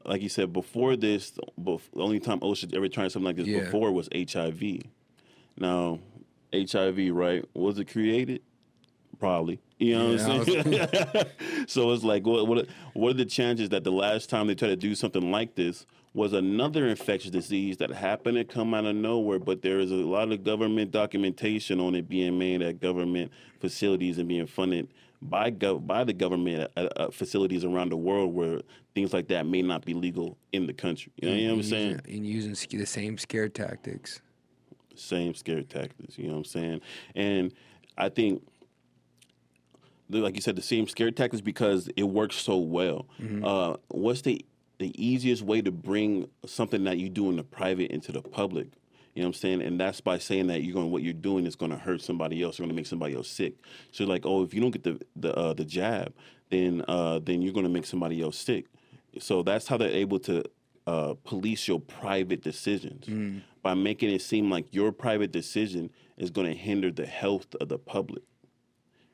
[0.05, 3.59] like you said before this, the only time OSHA ever tried something like this Yeah.
[3.65, 4.81] before was HIV.
[5.57, 5.99] Now,
[6.53, 7.43] HIV, right?
[7.53, 8.41] Was it created?
[9.19, 9.59] Probably.
[9.77, 11.25] You know Yeah, what I'm saying?
[11.67, 14.69] so it's like, what, what, what are the chances that the last time they tried
[14.69, 18.95] to do something like this was another infectious disease that happened to come out of
[18.95, 23.31] nowhere, but there is a lot of government documentation on it being made at government
[23.59, 24.87] facilities and being funded
[25.21, 28.61] by gov- by the government at, at facilities around the world where
[28.95, 31.11] things like that may not be legal in the country.
[31.17, 32.01] You know, you know what I'm saying?
[32.07, 34.21] And using the same scare tactics.
[34.95, 36.17] same scare tactics.
[36.17, 36.81] You know what I'm saying?
[37.15, 37.53] And
[37.97, 38.43] I think,
[40.09, 43.05] like you said, the same scare tactics because it works so well.
[43.21, 43.43] Mm-hmm.
[43.45, 44.45] Uh, what's the
[44.79, 48.69] the easiest way to bring something that you do in the private into the public?
[49.19, 49.61] You know what I'm saying?
[49.63, 52.41] And that's by saying that you're going what you're doing is going to hurt somebody
[52.41, 52.57] else.
[52.57, 53.55] You're going to make somebody else sick.
[53.91, 56.13] So like, oh, if you don't get the the uh, the jab,
[56.49, 58.67] then uh, then you're going to make somebody else sick.
[59.19, 60.45] So that's how they're able to
[60.87, 63.09] uh, police your private decisions
[63.61, 67.67] by making it seem like your private decision is going to hinder the health of
[67.67, 68.23] the public.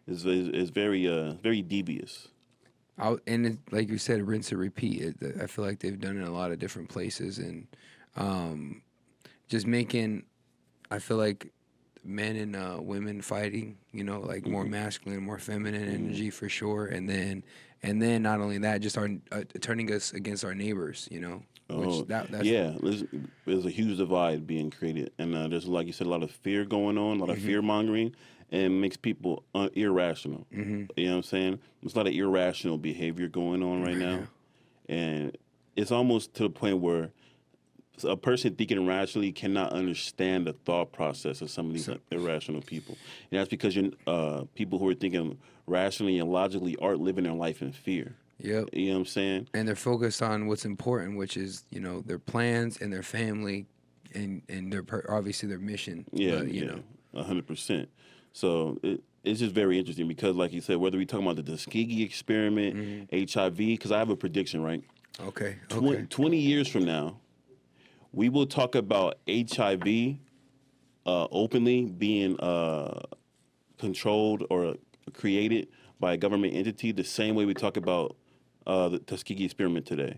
[0.08, 2.28] It's, it's, it's very uh, very devious.
[3.00, 5.02] I, and it, like you said, rinse and repeat.
[5.02, 7.66] It, I feel like they've done it in a lot of different places, and
[8.16, 8.84] um,
[9.48, 10.24] just making.
[10.92, 11.52] I feel like
[12.04, 13.78] men and uh, women fighting.
[13.92, 17.44] You know, like more masculine, more feminine energy for sure, and then
[17.84, 21.08] and then not only that, just our uh, turning us against our neighbors.
[21.12, 23.04] You know, Which Oh, that, that's, yeah, there's,
[23.46, 26.32] there's a huge divide being created, and uh, there's like you said, a lot of
[26.32, 27.46] fear going on, a lot of Mm-hmm.
[27.48, 28.16] fear mongering,
[28.52, 30.46] and makes people uh, irrational.
[30.54, 31.60] hmm You know what I'm saying?
[31.82, 34.28] There's a lot of irrational behavior going on right now,
[34.88, 35.36] and
[35.76, 37.12] it's almost to the point where
[38.04, 42.62] a person thinking rationally cannot understand the thought process of some of these So- irrational
[42.62, 42.98] people,
[43.32, 47.34] and that's because you're, uh, people who are thinking rationally and logically aren't living their
[47.34, 48.16] life in fear.
[48.40, 48.70] Yep.
[48.74, 49.48] You know what I'm saying?
[49.54, 53.66] And they're focused on what's important, which is you know their plans and their family,
[54.14, 56.06] and and their per- obviously their mission.
[56.12, 56.84] Yeah, but, you yeah, know.
[57.14, 57.88] a hundred percent.
[58.34, 61.44] So it, it's just very interesting because, like you said, whether we talking about the
[61.52, 63.40] Tuskegee experiment, Mm-hmm.
[63.40, 64.84] HIV, because I have a prediction, right?
[65.22, 65.56] Okay.
[65.72, 66.06] Okay.
[66.10, 67.18] 20 years from now,
[68.16, 70.16] we will talk about HIV
[71.06, 73.02] uh, openly being uh,
[73.78, 74.76] controlled or
[75.14, 75.68] created
[76.00, 78.16] by a government entity the same way we talk about
[78.66, 80.18] uh, the Tuskegee experiment today.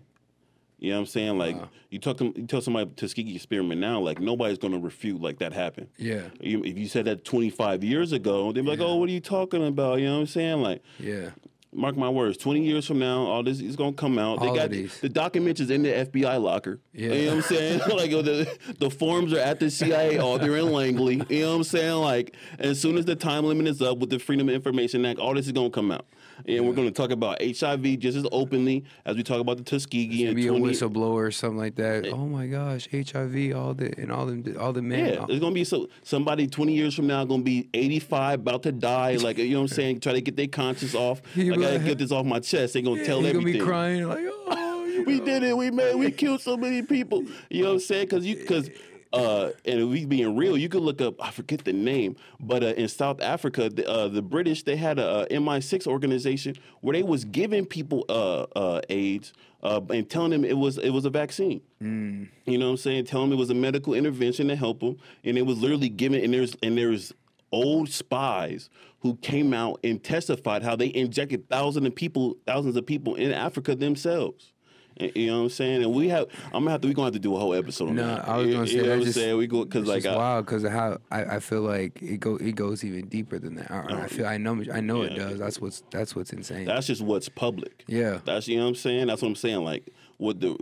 [0.80, 1.38] You know what I'm saying?
[1.40, 1.70] Like Wow.
[1.90, 5.88] you talk, you tell somebody Tuskegee experiment now, like nobody's to refute like that happened.
[5.98, 6.22] Yeah.
[6.40, 9.20] You, if you said that 25 years ago, they'd be like, "Oh, what are you
[9.20, 10.62] talking about?" You know what I'm saying?
[10.62, 11.32] Like, Yeah.
[11.78, 14.40] Mark my words, 20 years from now, all this is gonna come out.
[14.40, 15.00] They All got of these.
[15.00, 16.80] the documents is in the FBI locker.
[16.94, 17.14] Yeah.
[17.14, 17.80] You know what I'm saying?
[17.96, 20.18] like the the forms are at the CIA.
[20.40, 21.22] They're in Langley.
[21.30, 21.96] You know what I'm saying?
[21.96, 25.20] Like as soon as the time limit is up with the Freedom of Information Act,
[25.20, 26.06] all this is gonna come out.
[26.46, 30.26] And we're gonna talk about HIV just as openly as we talk about the Tuskegee
[30.26, 32.08] and Be a whistleblower or something like that.
[32.08, 35.14] Oh my gosh, HIV, all the and all the all the men.
[35.14, 38.72] Yeah, there's gonna be so somebody 20 years from now gonna be 85, about to
[38.72, 39.18] die.
[39.28, 40.00] Like you know what I'm saying?
[40.02, 41.22] Try to get their conscience off.
[41.36, 42.74] I gotta like- get this off my chest.
[42.74, 43.60] They're gonna tell He's gonna everything.
[43.62, 45.58] be crying like, oh, we know." did it.
[45.58, 45.96] We made.
[45.96, 47.24] We killed so many people.
[47.50, 48.06] You know what I'm saying?
[48.06, 48.70] Because you because.
[49.14, 51.16] Uh, and if we being real, you could look up.
[51.24, 55.00] I forget the name, but uh, in South Africa, the, uh, the British they had
[55.00, 60.32] a, a MI6 organization where they was giving people uh, uh, AIDS uh, and telling
[60.32, 61.62] them it was it was a vaccine.
[61.82, 62.30] Mm.
[62.46, 63.06] You know what I'm saying?
[63.06, 66.24] Telling them it was a medical intervention to help them, and it was literally given.
[66.24, 67.14] And there's and there's
[67.52, 72.86] old spies who came out and testified how they injected thousands of people, thousands of
[72.86, 74.52] people in Africa themselves.
[75.00, 75.84] You know what I'm saying?
[75.84, 77.90] And we have, I'm gonna have to, we gonna have to do a whole episode
[77.90, 78.28] on No, that.
[78.28, 79.38] I was gonna you, say, you know what I'm just- saying?
[79.38, 82.36] We go because like just I, wild because how I, I feel like it go
[82.38, 83.70] it goes even deeper than that.
[83.72, 85.40] I, I feel I know I know it does.
[85.40, 86.66] That's what's that's what's insane.
[86.66, 87.84] that's just what's public.
[87.88, 88.20] yeah.
[88.26, 89.08] That's you know what I'm saying.
[89.08, 89.64] That's what I'm saying.
[89.64, 90.56] Like what the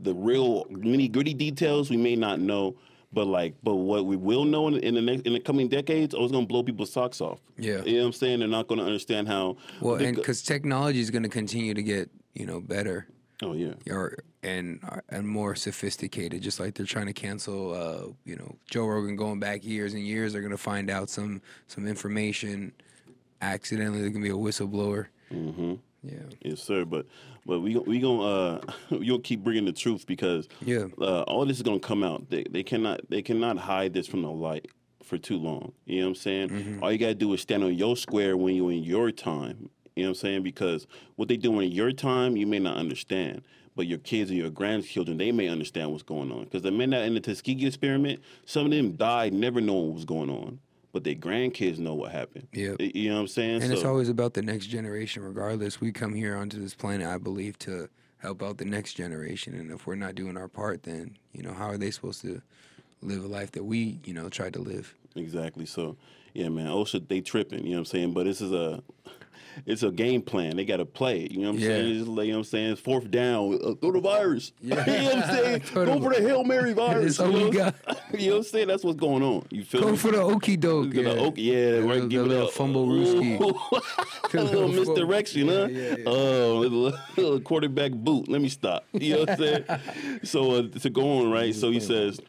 [0.00, 2.76] the real nitty gritty details we may not know,
[3.12, 6.14] but like but what we will know in, in the next in the coming decades,
[6.14, 7.40] oh, it's gonna blow people's socks off.
[7.58, 7.82] Yeah.
[7.84, 8.38] you know what I'm saying.
[8.40, 9.56] They're not gonna understand how.
[9.80, 13.06] Well, and because technology is going to continue to get you know better
[13.42, 16.42] oh yeah, or and uh, and more sophisticated.
[16.42, 20.02] Just like they're trying to cancel, uh, you know, Joe Rogan going back years and
[20.02, 20.32] years.
[20.32, 22.72] They're going to find out some some information
[23.40, 24.00] accidentally.
[24.00, 25.06] They're going to be a whistleblower.
[25.30, 26.18] hmm Yeah.
[26.42, 26.84] yes sir.
[26.84, 27.06] But
[27.46, 30.86] but we we gonna uh we gonna keep bringing the truth because Yeah.
[31.00, 32.28] uh, all this is gonna come out.
[32.30, 34.66] They they cannot they cannot hide this from the light
[35.02, 35.72] for too long.
[35.86, 36.48] You know what I'm saying?
[36.50, 36.82] Mm-hmm.
[36.82, 39.68] All you gotta do is stand on your square when you're in your time.
[39.96, 40.42] You know what I'm saying?
[40.42, 43.42] Because what they doing in your time, you may not understand.
[43.74, 46.44] But your kids or your grandchildren, they may understand what's going on.
[46.44, 49.94] Because the men that in the Tuskegee experiment, some of them died never knowing what
[49.94, 50.60] was going on.
[50.92, 52.48] But their grandkids know what happened.
[52.52, 52.74] Yeah.
[52.78, 53.62] You know what I'm saying?
[53.62, 55.80] And it's always about the next generation, regardless.
[55.80, 59.54] We come here onto this planet, I believe, to help out the next generation.
[59.54, 62.42] And if we're not doing our part, then you know how are they supposed to
[63.00, 64.94] live a life that we, you know, tried to live?
[65.16, 65.64] Exactly.
[65.64, 65.96] So,
[66.34, 67.64] yeah, man, OSHA they tripping.
[67.64, 68.12] You know what I'm saying?
[68.12, 68.82] But this is a,
[69.66, 70.56] it's a game plan.
[70.56, 71.20] They got to play.
[71.24, 71.68] it, You know what I'm Yeah.
[71.68, 71.98] saying?
[72.00, 72.72] It's like, you know what I'm saying?
[72.72, 73.54] It's fourth down.
[73.62, 74.52] Uh, throw the virus.
[74.62, 74.84] Yeah.
[74.86, 75.62] you know what I'm saying?
[75.74, 77.18] Go for the hail mary virus.
[77.18, 77.38] You, know?
[77.38, 78.68] you know what I'm saying?
[78.68, 79.46] That's what's going on.
[79.50, 79.96] You feel Go me?
[79.96, 80.90] for the okey doke.
[80.90, 81.08] The Yeah.
[81.10, 81.88] oak- yeah, The right.
[81.94, 83.38] little- Give the it little a fumble rooski.
[84.34, 85.68] a little misdirection, huh?
[85.70, 85.96] Yeah.
[86.06, 88.28] Oh, little, little quarterback boot.
[88.28, 88.84] Let me stop.
[88.92, 89.64] You know what I'm saying?
[90.24, 91.54] so uh, to go on, right?
[91.54, 92.20] So he says,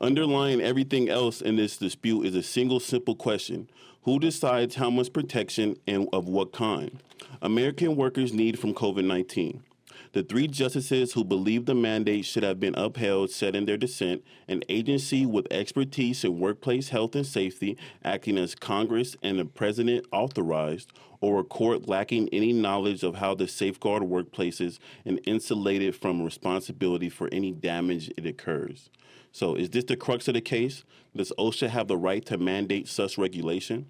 [0.00, 3.68] underlying everything else in this dispute is a single simple question:
[4.06, 7.02] Who decides how much protection and of what kind?
[7.42, 9.64] American workers need from COVID 19.
[10.12, 14.22] The three justices who believe the mandate should have been upheld said in their dissent
[14.46, 20.06] an agency with expertise in workplace health and safety, acting as Congress and the President
[20.12, 26.22] authorized, or a court lacking any knowledge of how to safeguard workplaces and insulated from
[26.22, 28.88] responsibility for any damage it occurs.
[29.32, 30.84] So, is this the crux of the case?
[31.16, 33.86] Does OSHA have the right to mandate such regulation?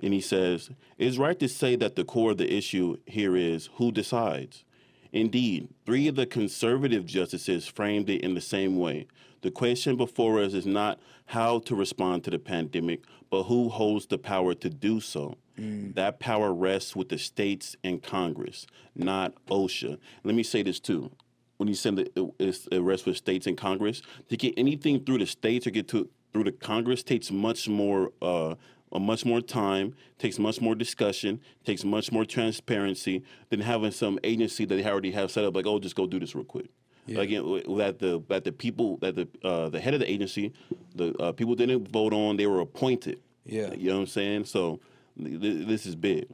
[0.00, 3.36] And he says, It is right to say that the core of the issue here
[3.36, 4.64] is who decides.
[5.12, 9.06] Indeed, three of the conservative justices framed it in the same way.
[9.42, 14.06] The question before us is not how to respond to the pandemic, but who holds
[14.06, 15.36] the power to do so.
[15.94, 19.98] That power rests with the states and Congress, not OSHA.
[20.22, 21.10] Let me say this too.
[21.56, 24.02] when you send it, it, it rests with states and Congress.
[24.28, 28.10] To get anything through the states or get to through the Congress takes much more.
[28.20, 28.56] Uh,
[28.92, 34.64] much more time, takes much more discussion, takes much more transparency than having some agency
[34.64, 35.54] that they already have set up.
[35.54, 36.66] Like, oh, just go do this real quick.
[37.06, 37.18] Yeah.
[37.18, 40.52] Like that the that the people that the uh, the head of the agency,
[40.94, 43.20] the uh, people didn't vote on, they were appointed.
[43.44, 44.44] Yeah, you know what I'm saying.
[44.46, 44.80] So
[45.22, 46.26] th- this is big.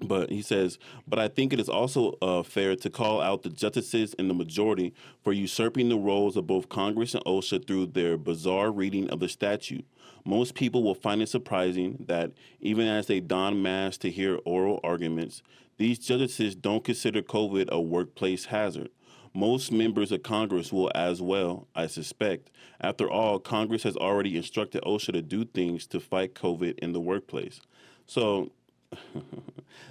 [0.00, 3.48] But he says, but I think it is also uh, fair to call out the
[3.48, 8.16] justices in the majority for usurping the roles of both Congress and OSHA through their
[8.16, 9.84] bizarre reading of the statute.
[10.28, 14.78] Most people will find it surprising that even as they don masks to hear oral
[14.84, 15.42] arguments,
[15.78, 18.90] these justices don't consider COVID a workplace hazard.
[19.32, 22.50] Most members of Congress will as well, I suspect.
[22.78, 27.00] After all, Congress has already instructed OSHA to do things to fight COVID in the
[27.00, 27.62] workplace.
[28.04, 28.52] So,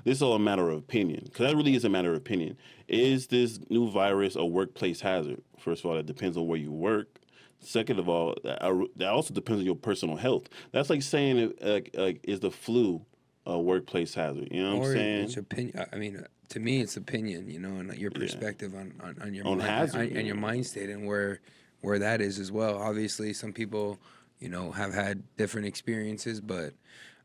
[0.03, 2.57] this is all a matter of opinion, because that really is a matter of opinion.
[2.87, 5.41] Is this new virus a workplace hazard?
[5.57, 7.21] First of all, it depends on where you work.
[7.59, 10.47] Second of all, that also depends on your personal health.
[10.71, 13.05] That's like saying, uh, uh, is the flu
[13.45, 14.49] a workplace hazard?
[14.51, 15.23] You know what or I'm saying?
[15.23, 15.85] It's opinion.
[15.91, 17.49] I mean, to me, it's opinion.
[17.49, 18.81] You know, and your perspective yeah.
[18.81, 21.39] on, on, on your on mind, hazard, on, and your mind state and where
[21.81, 22.77] where that is as well.
[22.77, 23.97] Obviously, some people,
[24.39, 26.73] you know, have had different experiences, but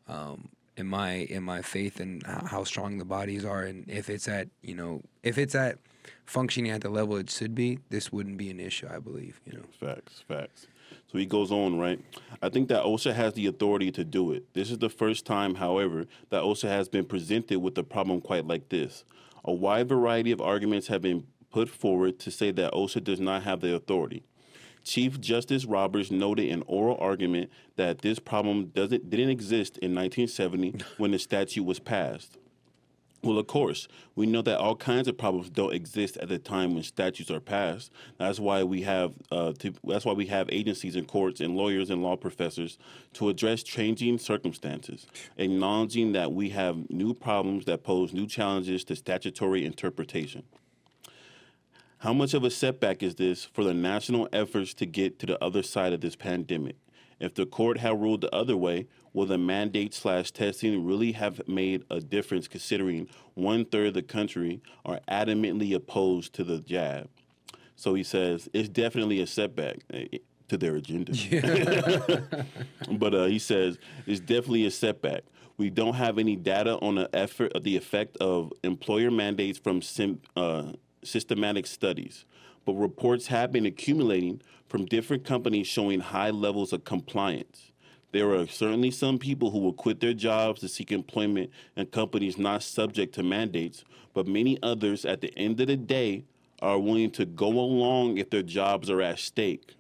[0.09, 4.29] um, in my in my faith and how strong the bodies are, and if it's
[4.29, 5.79] at you know if it's at
[6.25, 8.89] functioning at the level it should be, this wouldn't be an issue.
[8.91, 9.41] I believe.
[9.47, 9.65] You know.
[9.79, 10.25] Facts.
[10.27, 10.67] Facts.
[11.11, 12.01] So he goes on, right?
[12.41, 14.53] I think that OSHA has the authority to do it.
[14.55, 18.47] This is the first time, however, that OSHA has been presented with a problem quite
[18.47, 19.05] like this.
[19.45, 23.43] A wide variety of arguments have been put forward to say that OSHA does not
[23.43, 24.25] have the authority.
[24.85, 30.75] Chief Justice Roberts noted in oral argument that this problem doesn't didn't exist in 1970
[30.99, 32.39] when the statute was passed.
[33.25, 36.75] Well, of course, we know that all kinds of problems don't exist at the time
[36.75, 37.93] when statutes are passed.
[38.19, 41.89] That's why we have uh, to, that's why we have agencies and courts and lawyers
[41.89, 42.79] and law professors
[43.13, 45.07] to address changing circumstances,
[45.37, 50.43] acknowledging that we have new problems that pose new challenges to statutory interpretation.
[51.99, 55.45] How much of a setback is this for the national efforts to get to the
[55.45, 56.75] other side of this pandemic?
[57.21, 61.47] If the court had ruled the other way, will the mandate slash testing really have
[61.47, 67.09] made a difference considering one third of the country are adamantly opposed to the jab?
[67.77, 71.13] So he says it's definitely a setback eh, to their agenda.
[71.31, 72.43] Yeah.
[72.99, 75.23] but uh, he says it's definitely a setback.
[75.57, 80.21] We don't have any data on the effort, the effect of employer mandates from sim,
[80.37, 80.73] uh,
[81.05, 82.25] systematic studies,
[82.65, 87.72] but reports have been accumulating from different companies showing high levels of compliance.
[88.13, 92.37] There are certainly some people who will quit their jobs to seek employment in companies
[92.39, 96.25] not subject to mandates, but many others at the end of the day
[96.61, 99.75] are willing to go along if their jobs are at stake.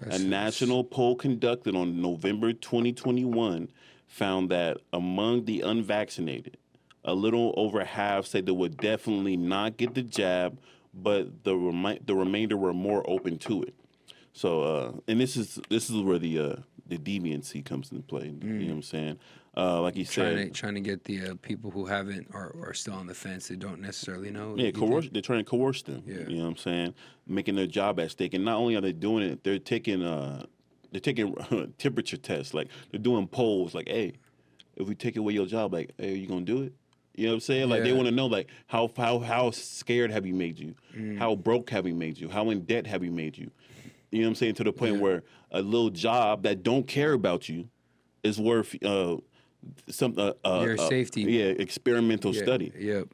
[0.00, 3.68] That's a national poll conducted on November 2021
[4.06, 6.56] found that among the unvaccinated,
[7.04, 10.58] a little over half said they would definitely not get the jab,
[10.94, 13.74] but the remi- the remainder were more open to it.
[14.32, 16.56] So, uh, and this is this is where the uh,
[16.88, 18.28] the deviancy comes into play.
[18.28, 18.42] Mm.
[18.42, 19.18] You know what I'm saying?
[19.56, 22.54] Uh, like you trying said, to, trying to get the uh, people who haven't or
[22.62, 24.54] are still on the fence that don't necessarily know.
[24.56, 25.08] Yeah, coerce.
[25.10, 26.02] They're trying to coerce them.
[26.06, 26.28] Yeah.
[26.28, 26.94] you know what I'm saying?
[27.26, 30.44] Making their job at stake, and not only are they doing it, they're taking uh,
[30.92, 31.34] they're taking
[31.78, 32.52] temperature tests.
[32.52, 33.74] Like they're doing polls.
[33.74, 34.14] Like, hey,
[34.76, 36.74] if we take away your job, like, hey, are you gonna do it?
[37.14, 37.68] You know what I'm saying?
[37.70, 37.84] Like yeah.
[37.84, 40.74] they want to know like how how how scared have you made you?
[40.94, 41.18] Mm.
[41.18, 42.28] How broke have you made you?
[42.28, 43.50] How in debt have you made you?
[44.10, 44.54] You know what I'm saying?
[44.56, 45.00] To the point yeah.
[45.00, 45.22] where
[45.56, 47.68] a little job that don't care about you
[48.22, 49.16] is worth uh,
[49.88, 51.22] some uh, uh, your uh, safety.
[51.22, 52.42] Yeah, experimental yeah.
[52.42, 52.72] study.
[52.78, 53.08] Yep.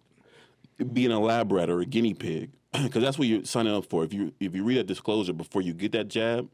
[0.92, 4.04] Being a lab rat or a guinea pig, because that's what you're signing up for.
[4.04, 6.48] If you if you read that disclosure before you get that jab,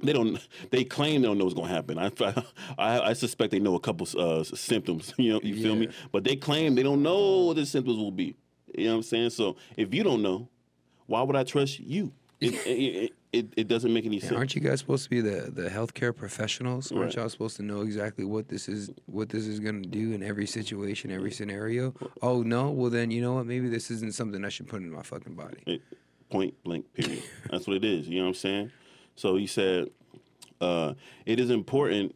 [0.00, 0.38] they don't.
[0.70, 1.98] They claim they don't know what's going to happen.
[1.98, 2.10] I,
[2.78, 5.14] I, I suspect they know a couple uh, symptoms.
[5.22, 5.62] You know, you yeah.
[5.62, 5.88] feel me?
[6.10, 8.36] But they claim they don't know what the symptoms will be.
[8.76, 9.30] You know what I'm saying?
[9.30, 10.48] So if you don't know,
[11.06, 12.12] why would I trust you?
[12.64, 14.32] It, it, it, it, doesn't make any sense.
[14.32, 16.92] Aren't you guys supposed to be the, the healthcare professionals?
[16.92, 17.14] Aren't right.
[17.14, 20.22] y'all supposed to know exactly what this is what this is going to do in
[20.22, 21.94] every situation, every scenario?
[22.20, 23.46] Oh no, well then you know what?
[23.46, 25.80] Maybe this isn't something I should put in my fucking body.
[26.30, 26.92] point blank.
[26.92, 27.22] Period.
[27.50, 28.08] That's what it is.
[28.08, 28.72] You know what I'm saying?
[29.14, 29.88] So he said,
[30.60, 32.14] uh, it is important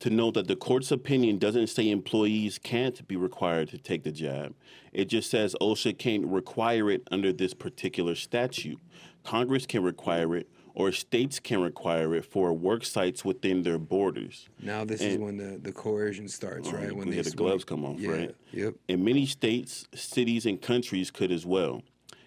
[0.00, 4.10] to note that the court's opinion doesn't say employees can't be required to take the
[4.10, 4.54] jab.
[4.92, 8.78] It just says OSHA can't require it under this particular statute.
[9.24, 14.48] Congress can require it, or states can require it for work sites within their borders.
[14.62, 16.94] Now this and, is when the, the coercion starts, right?
[16.94, 18.34] When they, the gloves come off, yeah, right?
[18.52, 18.74] Yep.
[18.88, 21.82] In many states, cities, and countries could as well.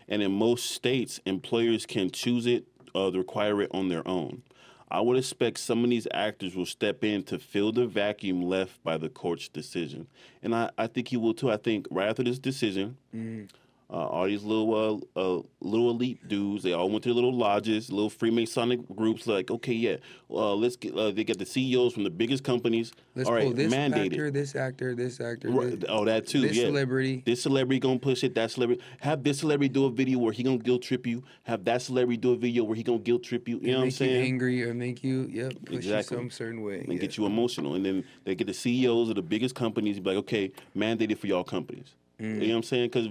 [0.07, 2.65] and in most states, employers can choose it,
[2.95, 4.43] uh, require it on their own.
[4.91, 8.83] I would expect some of these actors will step in to fill the vacuum left
[8.83, 10.05] by the court's decision.
[10.43, 11.49] And I, I think he will too.
[11.49, 13.49] I think right after this decision, Mm.
[13.93, 14.73] Uh, all these little
[15.15, 19.27] uh, uh, little elite dudes, they all went to their little lodges, little Freemasonic groups.
[19.27, 19.97] Like, okay, yeah,
[20.31, 20.95] uh, let's get.
[20.95, 22.91] Uh, they get the CEOs from the biggest companies.
[23.15, 26.25] Let's all right, pull this mandate actor, this actor, this actor, Right, this, Oh, that
[26.25, 26.41] too.
[26.41, 26.65] this yeah.
[26.65, 27.21] celebrity.
[27.23, 28.33] This celebrity gonna push it.
[28.33, 31.23] That celebrity have this celebrity do a video where he gonna guilt trip you.
[31.43, 33.59] Have that celebrity do a video where he gonna guilt trip you.
[33.59, 34.23] You know what I'm make you saying?
[34.25, 36.17] angry or make you yep push Exactly.
[36.17, 36.79] you some certain way.
[36.79, 36.97] and yeah.
[36.99, 37.75] get you emotional.
[37.75, 39.99] And then they get the CEOs of the biggest companies.
[39.99, 41.93] Be like, okay, mandated for y'all companies.
[42.19, 42.89] You know what I'm saying?
[42.89, 43.09] Because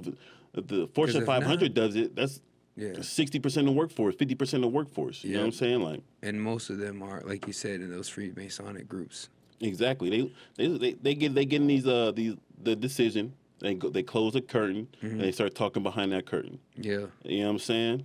[0.55, 2.15] the Fortune if 500 does it.
[2.15, 2.41] That's
[2.77, 3.01] yeah.
[3.03, 5.25] sixty percent of the workforce, fifty percent of the workforce.
[5.25, 5.81] You know what I'm saying?
[5.83, 9.29] Like And most of them are, like you said, in those Freemasonic groups.
[9.61, 10.11] exactly.
[10.11, 13.35] They they they, they get they get in these uh these the decision.
[13.61, 16.59] They go they close the curtain and they start talking behind that curtain.
[16.77, 17.07] Yeah.
[17.25, 18.05] You know what I'm saying?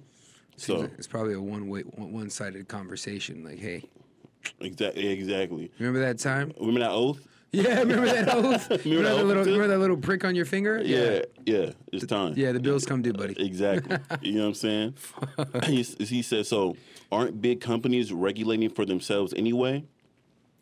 [0.58, 3.44] So So it's probably a one way, one sided conversation.
[3.44, 3.84] Like, hey,
[4.60, 5.72] exactly exactly.
[5.80, 6.52] remember that time?
[6.60, 7.26] Remember that oath?
[7.52, 8.70] Yeah, remember that oath?
[8.70, 10.82] remember, that that little, remember that little prick on your finger?
[10.84, 11.72] Yeah, yeah.
[11.92, 12.34] It's time.
[12.36, 13.36] Yeah, the bills come due, buddy.
[13.48, 13.98] Exactly.
[14.22, 14.94] you know what I'm saying?
[15.66, 16.76] he, he said, so
[17.12, 19.86] aren't big companies regulating for themselves anyway?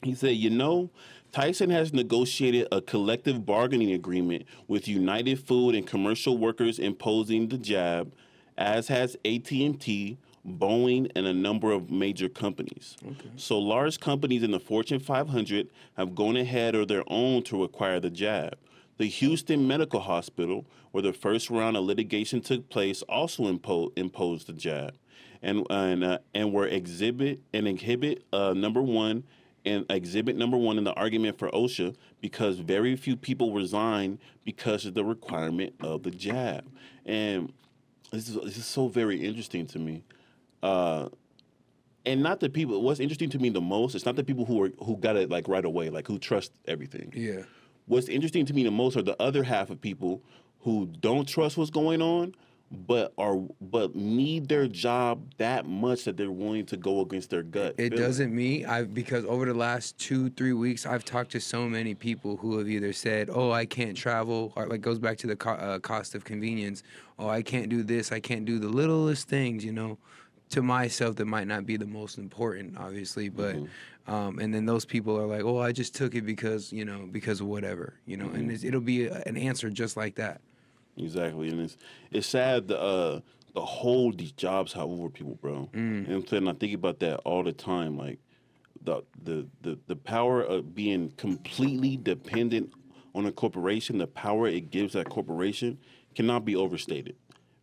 [0.03, 0.91] He said, you know,
[1.31, 7.57] Tyson has negotiated a collective bargaining agreement with United Food and commercial workers imposing the
[7.57, 8.13] jab,
[8.57, 10.17] as has AT&T,
[10.47, 12.95] Boeing, and a number of major companies.
[13.35, 17.99] So large companies in the Fortune 500 have gone ahead of their own to require
[17.99, 18.57] the jab.
[18.97, 24.47] The Houston Methodist Hospital, where the first round of litigation took place, also impo- imposed
[24.47, 24.93] the jab,
[25.41, 29.23] and and uh, and were exhibit and exhibit uh, number one
[29.65, 34.85] and exhibit number one in the argument for OSHA because very few people resign because
[34.85, 36.65] of the requirement of the jab,
[37.05, 37.51] and
[38.11, 40.03] this is this is so very interesting to me.
[40.69, 41.09] Uh,
[42.07, 42.81] and not the people.
[42.81, 45.29] What's interesting to me the most, it's not the people who are who got it
[45.29, 47.41] like right away, like who trust everything Yeah.
[47.87, 50.21] what's interesting to me the most are the other half of people
[50.61, 52.33] who don't trust what's going on
[52.71, 57.43] but are but need their job that much that they're willing to go against their
[57.43, 58.03] gut It feeling.
[58.05, 58.65] doesn't me.
[58.65, 62.57] I because over the last two three weeks, I've talked to so many people who
[62.57, 65.77] have either said, "Oh, I can't travel," or like goes back to the co- uh,
[65.79, 66.81] cost of convenience.
[67.19, 68.11] Oh, I can't do this.
[68.11, 69.63] I can't do the littlest things.
[69.63, 69.91] You know,
[70.55, 73.55] to myself that might not be the most important, obviously, but.
[74.07, 77.07] Um, and then those people are like, "Oh, I just took it because you know
[77.11, 80.41] because of whatever, you know," and it's, it'll be a, an answer just like that.
[80.97, 81.75] exactly and it's
[82.11, 83.19] it's sad the uh
[83.55, 86.07] the hold these jobs have over people bro Mm.
[86.07, 88.19] know i'm saying i think about that all the time like
[88.83, 92.71] the the the, the power of being completely dependent
[93.15, 95.77] on a corporation the power it gives that corporation
[96.13, 97.15] cannot be overstated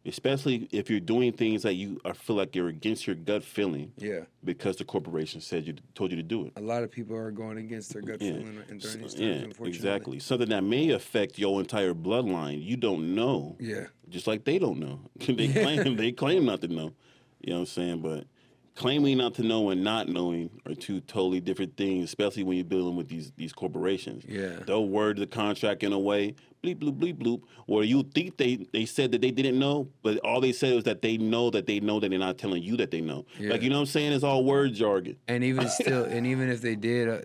[0.05, 3.93] especially if you're doing things that you I feel like you're against your gut feeling
[3.97, 6.53] Yeah, because the corporation said you told you to do it.
[6.57, 8.33] a lot of people are going against their gut Yeah.
[8.33, 9.69] feeling and during these times, Yeah, unfortunately.
[9.71, 10.19] exactly.
[10.19, 12.65] Something that may affect your entire bloodline.
[12.65, 15.01] You don't know, Yeah, just like they don't know.
[15.19, 16.93] they claim they claim not to know.
[17.41, 18.03] You know what I'm saying?
[18.03, 18.27] But
[18.75, 22.65] claiming not to know and not knowing are two totally different things, especially when you're
[22.65, 24.25] dealing with these these corporations.
[24.27, 24.61] yeah.
[24.67, 28.67] They'll word the contract in a way, bleep bloop bleep bloop, where you think they
[28.73, 31.67] they said that they didn't know, but all they said was that they know that
[31.67, 33.27] they know that they're not telling you that they know.
[33.39, 33.51] Yeah.
[33.51, 34.13] Like you know what I'm saying?
[34.13, 35.17] It's all word jargon.
[35.29, 37.19] And even still, and even if they did, uh,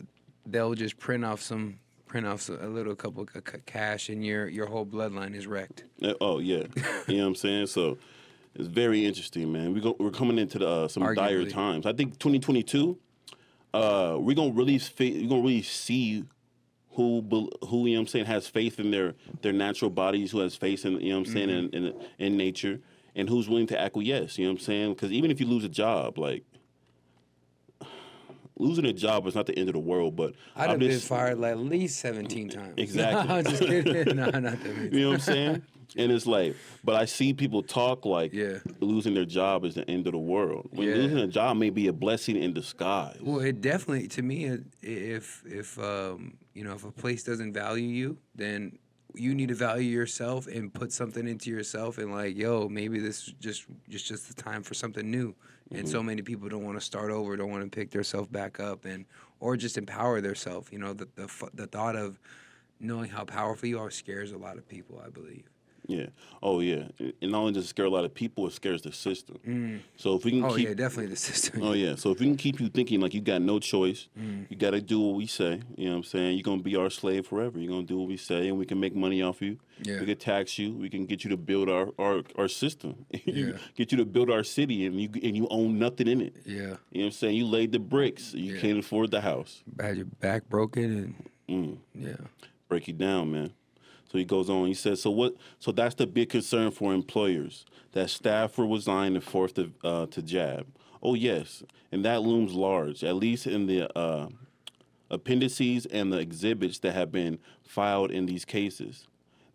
[0.45, 4.65] they'll just print off some, print off a little couple of cash, and your your
[4.67, 5.85] whole bloodline is wrecked.
[6.03, 6.63] Uh, Oh yeah,
[7.07, 7.67] you know what I'm saying.
[7.67, 7.97] So
[8.57, 9.73] it's very interesting, man.
[9.73, 11.85] We go, we're coming into the, uh, some dire times.
[11.85, 12.97] I think 2022,
[13.73, 16.25] uh, we're gonna really fa- we're gonna really see
[16.91, 17.21] who
[17.67, 20.55] who you know what I'm saying has faith in their their natural bodies, who has
[20.55, 22.79] faith in you know what I'm saying in, in in nature,
[23.15, 24.39] and who's willing to acquiesce.
[24.39, 24.93] You know what I'm saying?
[24.95, 26.43] Because even if you lose a job, like.
[28.59, 31.37] Losing a job is not the end of the world, but I'd have been fired
[31.37, 32.73] like at least seventeen times.
[32.77, 33.35] Exactly.
[33.35, 34.15] I'm just kidding.
[34.15, 34.97] no, not that many.
[34.97, 35.61] You know what I'm saying?
[35.95, 38.59] And it's like, but I see people talk like Yeah.
[38.79, 40.67] losing their job is the end of the world.
[40.71, 40.95] When Yeah.
[40.95, 43.17] losing a job may be a blessing in disguise.
[43.21, 47.88] Well, it definitely to me, if if um, you know if a place doesn't value
[47.88, 48.77] you, then
[49.15, 53.27] you need to value yourself and put something into yourself and like, yo, maybe this
[53.27, 55.35] is just just just the time for something new.
[55.73, 58.59] And so many people don't want to start over, don't want to pick themselves back
[58.59, 59.05] up, and
[59.41, 60.69] or just empower themselves.
[60.71, 62.19] You know, the the the thought of
[62.79, 65.01] knowing how powerful you are scares a lot of people.
[65.05, 65.49] I believe.
[65.88, 66.07] Yeah.
[66.43, 66.89] Oh yeah.
[67.21, 69.81] And not only does it scare a lot of people, it scares the system.
[69.95, 71.63] So if we can Oh keep yeah, definitely the system.
[71.63, 71.95] Oh yeah.
[71.95, 74.45] So if we can keep you thinking like you got no choice, Mm.
[74.49, 75.61] you got to do what we say.
[75.77, 76.35] You know what I'm saying?
[76.38, 77.57] You're gonna be our slave forever.
[77.57, 79.57] You're gonna do what we say, and we can make money off you.
[79.81, 79.99] Yeah.
[80.01, 80.73] We can tax you.
[80.73, 83.05] We can get you to build our our, our system.
[83.25, 83.53] Yeah.
[83.75, 86.35] get you to build our city, and you and you own nothing in it.
[86.45, 87.35] Yeah, You know what I'm saying?
[87.38, 88.33] You laid the bricks.
[88.33, 88.59] You Yeah.
[88.61, 89.63] can't afford the house.
[89.79, 91.15] had your back broken
[91.49, 91.53] Mm.
[91.55, 92.17] and yeah,
[92.67, 93.51] break you down, man.
[94.18, 94.68] He goes on.
[94.68, 95.36] He says, "So what?
[95.59, 97.65] So that's the big concern for employers
[97.97, 100.68] that staff were resign and forced to uh, to jab.
[101.01, 104.30] Oh yes, and that looms large, at least in the uh,
[105.09, 109.07] appendices and the exhibits that have been filed in these cases.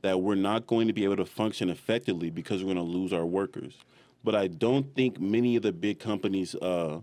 [0.02, 3.12] That we're not going to be able to function effectively because we're going to lose
[3.12, 3.78] our workers.
[4.24, 7.00] But I don't think many of the big companies uh,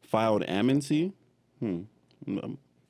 [0.00, 1.12] filed amnesty.
[1.58, 1.82] Hmm.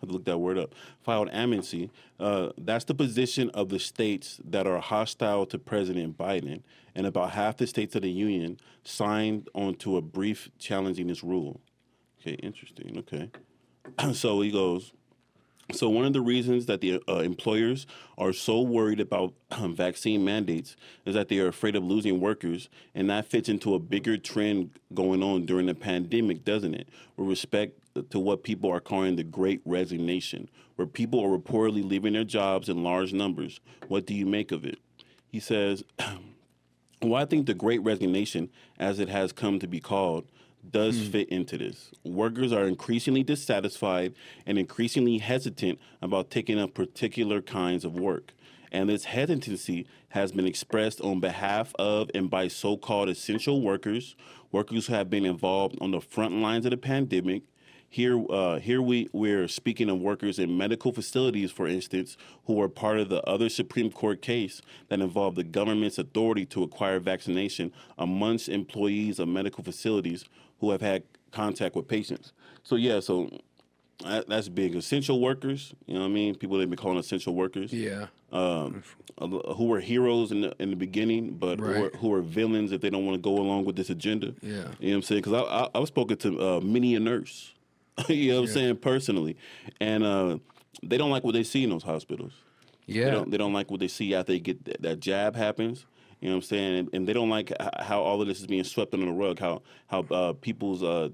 [0.00, 0.74] I have to look that word up.
[1.02, 1.90] Filed amnesty.
[2.18, 6.62] Uh, that's the position of the states that are hostile to President Biden,
[6.94, 11.60] and about half the states of the union signed onto a brief challenging this rule.
[12.20, 12.96] Okay, interesting.
[12.98, 13.30] Okay,
[14.14, 14.92] so he goes.
[15.72, 17.86] So one of the reasons that the uh, employers
[18.18, 20.74] are so worried about um, vaccine mandates
[21.04, 24.70] is that they are afraid of losing workers, and that fits into a bigger trend
[24.94, 26.88] going on during the pandemic, doesn't it?
[27.16, 27.78] With respect
[28.10, 32.68] to what people are calling the Great Resignation, where people are reportedly leaving their jobs
[32.68, 33.60] in large numbers.
[33.88, 34.78] What do you make of it?
[35.28, 35.84] He says.
[37.02, 40.26] Well, I think the Great Resignation, as it has come to be called,
[40.68, 41.10] does hmm.
[41.10, 41.90] fit into this.
[42.04, 44.14] Workers are increasingly dissatisfied
[44.46, 48.34] and increasingly hesitant about taking up particular kinds of work.
[48.72, 54.14] And this hesitancy has been expressed on behalf of and by so called essential workers,
[54.52, 57.42] workers who have been involved on the front lines of the pandemic,
[57.92, 62.16] here, uh, here we we're speaking of workers in medical facilities, for instance,
[62.46, 66.62] who were part of the other Supreme Court case that involved the government's authority to
[66.62, 70.24] acquire vaccination amongst employees of medical facilities
[70.60, 72.32] who have had contact with patients.
[72.62, 73.28] So yeah, so
[74.04, 74.76] that, that's big.
[74.76, 76.36] Essential workers, you know what I mean?
[76.36, 78.84] People they've been calling essential workers yeah, um,
[79.18, 82.80] who were heroes in the, in the beginning, but who, are, who are villains if
[82.82, 84.32] they don't want to go along with this agenda.
[84.42, 84.50] Yeah.
[84.52, 85.22] You know what I'm saying?
[85.22, 87.52] Because I, I, I've spoken to uh, many a nurse,
[88.08, 89.36] you know what I'm saying, personally.
[89.80, 90.38] And uh,
[90.82, 92.32] they don't like what they see in those hospitals.
[92.86, 95.36] They yeah, don't, they don't like what they see after they get that, that jab
[95.36, 95.86] happens.
[96.20, 96.78] You know what I'm saying?
[96.78, 99.38] And, and they don't like how all of this is being swept under the rug,
[99.38, 100.82] how, how uh, people's.
[100.82, 101.10] Uh,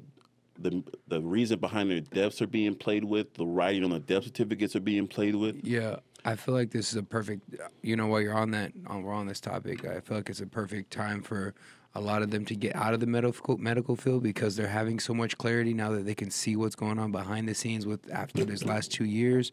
[0.59, 4.25] the the reason behind their deaths are being played with, the writing on the death
[4.25, 5.61] certificates are being played with.
[5.63, 5.97] yeah.
[6.27, 7.43] I feel like this is a perfect.
[7.83, 9.85] You know, while you're on that, on, we're on this topic.
[9.85, 11.55] I feel like it's a perfect time for
[11.97, 14.99] a lot of them to get out of the medical medical field because they're having
[14.99, 18.11] so much clarity now that they can see what's going on behind the scenes with
[18.13, 19.51] after this last two years,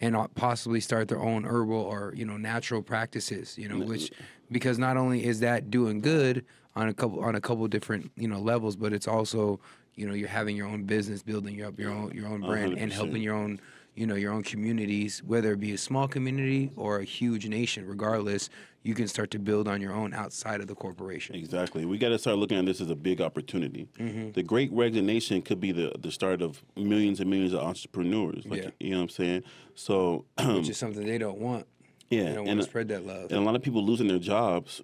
[0.00, 3.58] and possibly start their own herbal or you know natural practices.
[3.58, 4.10] You know, which
[4.50, 8.28] because not only is that doing good on a couple on a couple different you
[8.28, 9.60] know levels, but it's also
[9.94, 12.90] you know you're having your own business, building up your own your own brand, and
[12.90, 12.94] 100%.
[12.94, 13.60] helping your own
[13.94, 17.86] you know your own communities, whether it be a small community or a huge nation.
[17.86, 18.48] Regardless,
[18.82, 21.36] you can start to build on your own outside of the corporation.
[21.36, 21.84] Exactly.
[21.84, 23.86] We got to start looking at this as a big opportunity.
[23.98, 24.32] Mm-hmm.
[24.32, 28.44] The Great Resignation could be the, the start of millions and millions of entrepreneurs.
[28.46, 28.70] Like Yeah.
[28.80, 29.42] you know what I'm saying?
[29.74, 31.66] So Which is something they don't want.
[32.10, 33.30] yeah, They don't want and, to spread that love.
[33.30, 34.82] and a lot of people losing their jobs.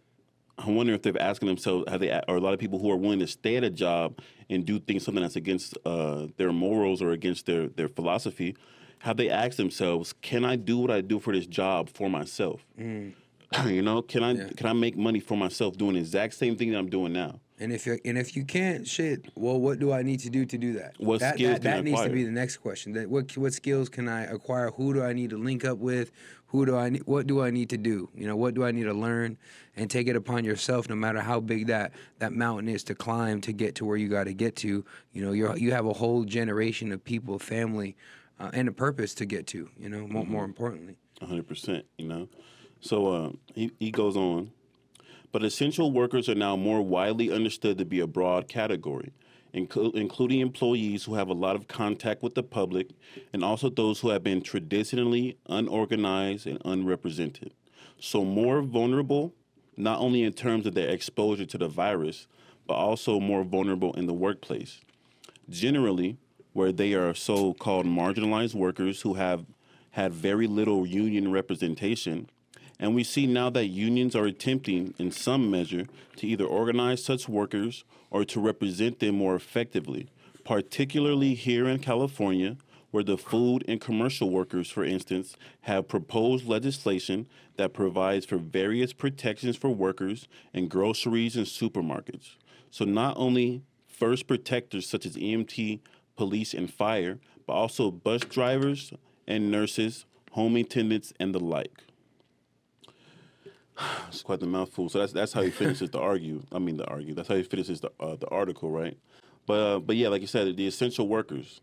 [0.59, 2.97] I wonder if they're asking themselves, have they, or a lot of people who are
[2.97, 4.19] willing to stay at a job
[4.51, 8.57] and do things something that's against uh, their morals or against their their philosophy,
[9.01, 12.65] have they asked themselves, can I do what I do for this job for myself?
[12.79, 14.39] you know, can I Mm.
[14.39, 14.49] Yeah.
[14.57, 17.41] can I make money for myself doing the exact same thing that I'm doing now?
[17.61, 19.25] And if you and if you can't, shit.
[19.35, 20.95] Well, what do I need to do to do that?
[20.99, 22.93] What that, skills that, that needs to be the next question.
[22.93, 24.71] That what what skills can I acquire?
[24.73, 26.13] Who do I need to link up with?
[26.49, 27.03] Who do I need?
[27.07, 28.11] What do I need to do?
[28.15, 29.39] You know, what do I need to learn?
[29.77, 33.41] And take it upon yourself, no matter how big that that mountain is to climb
[33.43, 34.85] to get to where you got to get to.
[35.13, 37.97] You know, you you have a whole generation of people, family,
[38.41, 39.69] uh, and a purpose to get to.
[39.79, 40.33] You know, more, Mm-hmm.
[40.33, 40.97] more importantly.
[41.21, 41.85] hundred percent.
[41.99, 42.29] You know,
[42.81, 44.51] so uh, he he goes on,
[45.33, 49.13] but essential workers are now more widely understood to be a broad category,
[49.55, 52.89] inclu- including employees who have a lot of contact with the public,
[53.33, 57.53] and also those who have been traditionally unorganized and unrepresented.
[58.01, 59.33] So more vulnerable,
[59.77, 62.29] not only in terms of their exposure to the virus,
[62.67, 64.81] but also more vulnerable in the workplace
[65.51, 66.17] generally
[66.53, 69.45] where they are so-called marginalized workers who have
[69.93, 72.29] had very little union representation
[72.81, 77.29] and we see now that unions are attempting in some measure to either organize such
[77.29, 80.09] workers or to represent them more effectively
[80.45, 82.57] particularly here in California
[82.91, 87.27] where the food and commercial workers, for instance, have proposed legislation
[87.57, 92.37] that provides for various protections for workers in groceries and supermarkets.
[92.71, 95.81] So not only first protectors such as EMT,
[96.19, 98.93] police, and fire, but also bus drivers
[99.27, 101.85] and nurses, home attendants, and the like.
[104.09, 104.89] It's quite the mouthful.
[104.89, 106.43] So that's that's how he finishes the argue.
[106.53, 107.15] I mean the argue.
[107.15, 108.99] That's how he finishes the uh, the article, right?
[109.47, 111.61] But uh, but yeah, like you said, the essential workers.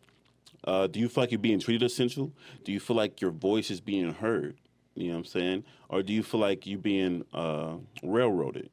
[0.63, 2.31] Uh, do you feel like you're being treated essential?
[2.63, 4.57] Do you feel like your voice is being heard?
[4.95, 5.63] You know what I'm saying?
[5.89, 8.69] Or do you feel like you're being uh, railroaded?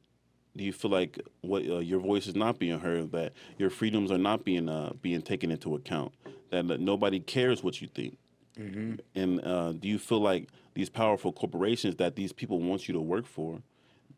[0.55, 3.11] Do you feel like what uh, your voice is not being heard?
[3.11, 6.13] That your freedoms are not being uh, being taken into account?
[6.51, 8.17] That, that nobody cares what you think?
[8.59, 8.95] Mm-hmm.
[9.15, 13.01] And uh, do you feel like these powerful corporations that these people want you to
[13.01, 13.61] work for?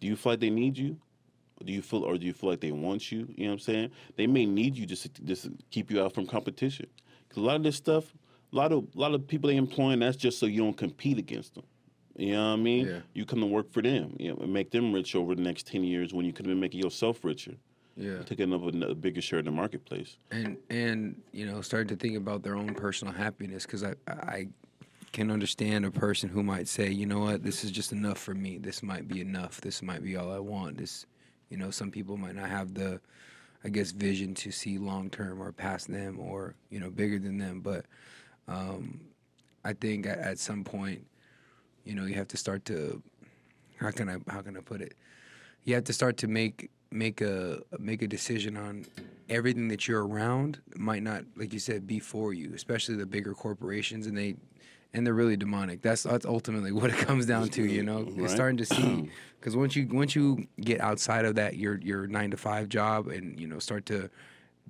[0.01, 0.97] Do you feel like they need you?
[1.63, 3.27] Do you feel, or do you feel like they want you?
[3.35, 3.91] You know what I'm saying?
[4.17, 6.87] They may need you just to, just to keep you out from competition.
[7.27, 8.13] Because a lot of this stuff,
[8.51, 11.17] a lot of a lot of people they employing, that's just so you don't compete
[11.17, 11.63] against them.
[12.17, 12.87] You know what I mean?
[12.87, 12.99] Yeah.
[13.13, 15.67] You come to work for them, you know, and make them rich over the next
[15.67, 17.55] ten years when you could have been making yourself richer,
[17.97, 18.21] Yeah.
[18.23, 20.17] taking up a, a bigger share in the marketplace.
[20.31, 24.47] and and you know starting to think about their own personal happiness because I I
[25.11, 28.33] can understand a person who might say you know what this is just enough for
[28.33, 31.05] me this might be enough this might be all I want this
[31.49, 32.99] you know some people might not have the
[33.63, 37.37] I guess vision to see long term or past them or you know bigger than
[37.37, 37.85] them but
[38.47, 38.99] um,
[39.63, 41.05] I think at, at some point
[41.85, 43.01] you know you have to start to
[43.77, 44.95] how can I how can I put it?
[45.63, 48.85] You have to start to make make a make a decision on
[49.29, 53.33] everything that you're around might not like you said be for you especially the bigger
[53.33, 54.35] corporations and they
[54.95, 55.81] and they're really demonic.
[55.81, 58.03] That's that's ultimately what it comes down to you know?
[58.03, 58.15] Right.
[58.15, 62.07] you're starting to see because once you once you get outside of that your your
[62.07, 64.09] 9 to 5 job and you know start to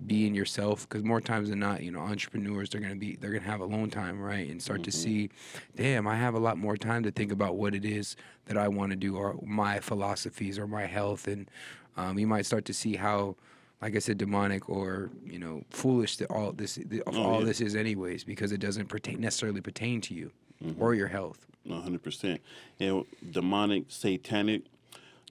[0.08, 3.16] be in yourself because more times than not you know entrepreneurs they're going to be
[3.16, 5.30] they're going to have alone time right and start to see
[5.78, 8.68] damn i have a lot more time to think about what it is that i
[8.68, 11.50] want to do or my philosophies or my health and
[11.96, 13.38] um, you might start to see how
[13.82, 17.46] like i said demonic or you know foolish that all this the, Oh, all yeah.
[17.46, 20.32] this is anyways because it doesn't pertain necessarily pertain to you
[20.64, 20.82] Mm-hmm.
[20.82, 22.40] or your health One hundred percent.
[22.80, 24.62] And demonic, satanic,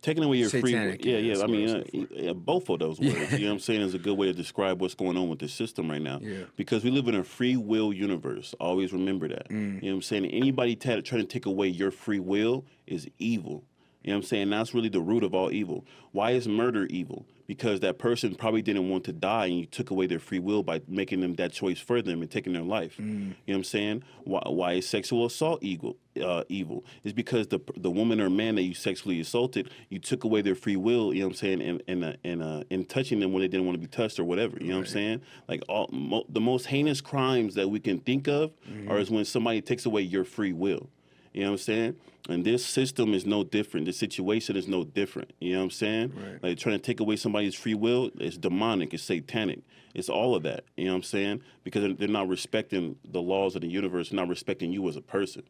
[0.05, 0.61] taking away your free.
[0.61, 0.95] will.
[1.01, 1.43] Yeah, yeah, yeah.
[1.43, 3.33] I mean, uh, yeah, both of those words.
[3.33, 5.39] You know what I'm saying is a good way to describe what's going on with
[5.39, 6.19] the system right now.
[6.21, 6.45] Yeah.
[6.57, 8.55] Because we live in a free will universe.
[8.61, 9.49] Always remember that.
[9.49, 9.83] Mm.
[9.83, 10.27] You know what I'm saying?
[10.27, 13.65] Anybody ta- trying to take away your free will is evil.
[14.03, 14.51] You know what I'm saying?
[14.51, 15.87] That's really the root of all evil.
[16.13, 17.25] Why is murder evil?
[17.47, 20.63] Because that person probably didn't want to die and you took away their free will
[20.63, 22.99] by making them that choice for them and taking their life.
[22.99, 24.03] You know what I'm saying?
[24.25, 25.97] Why, why is sexual assault evil?
[26.19, 30.23] Uh, evil is because the the woman or man that you sexually assaulted, you took
[30.25, 31.13] away their free will.
[31.13, 31.61] You know what I'm saying?
[31.61, 34.19] And and uh, and uh, in touching them when they didn't want to be touched
[34.21, 34.57] or whatever.
[34.61, 35.21] You know what I'm saying?
[35.49, 38.53] Like all mo- the most heinous crimes that we can think of
[38.89, 40.89] are is when somebody takes away your free will.
[41.35, 41.97] You know what I'm saying?
[42.29, 43.87] And this system is no different.
[43.87, 45.33] The situation is no different.
[45.41, 46.13] You know what I'm saying?
[46.17, 46.43] Right.
[46.43, 49.61] Like trying to take away somebody's free will, it's demonic, it's satanic.
[49.95, 50.65] It's all of that.
[50.77, 51.43] You know what I'm saying?
[51.63, 55.43] Because they're not respecting the laws of the universe, not respecting you as a person.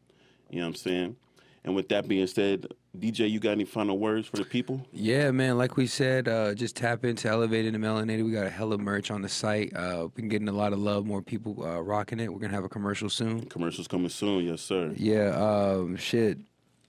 [0.49, 1.15] You know what I'm saying?
[1.65, 4.85] And with that being said, DJ, you got any final words for the people?
[4.93, 5.57] Yeah, man.
[5.57, 8.23] Like we said, uh, just tap into Elevated and Melanated.
[8.23, 9.75] We got a hella merch on the site.
[9.75, 11.07] Uh, been getting a lot of love.
[11.07, 12.31] More people uh, rocking it.
[12.31, 13.45] We're gonna have a commercial soon.
[13.47, 14.93] Commercials coming soon, yes, sir.
[14.95, 15.29] Yeah.
[15.29, 16.37] Um, shit.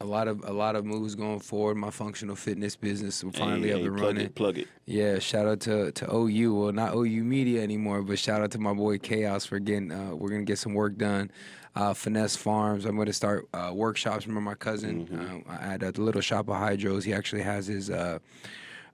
[0.00, 1.76] A lot of a lot of moves going forward.
[1.76, 4.26] My functional fitness business will finally Hey, up hey, and plug running.
[4.26, 4.68] it, plug it.
[4.84, 6.54] Yeah, shout out to to OU.
[6.54, 9.90] Well, not OU Media anymore, but shout out to my boy Chaos for getting.
[9.90, 11.30] Uh, we're gonna get some work done.
[11.74, 12.84] Uh, Finesse Farms.
[12.84, 14.26] I'm gonna start uh, workshops.
[14.26, 15.50] Remember my cousin Mm-hmm.
[15.50, 17.04] uh, at the little shop of Hydros.
[17.04, 17.88] He actually has his.
[17.90, 18.18] Uh,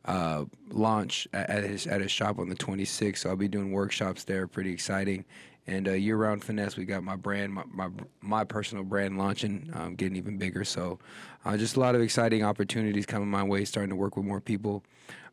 [0.05, 3.19] uh, launch at, at his at his shop on the 26th.
[3.19, 4.49] So I'll be doing workshops there.
[4.49, 5.25] Pretty exciting.
[5.67, 7.89] And uh, year round finesse, we got my brand, my my,
[8.21, 10.65] my personal brand launching, um, getting even bigger.
[10.65, 10.99] So
[11.45, 13.65] uh, just a lot of exciting opportunities coming my way.
[13.65, 14.83] Starting to work with more people.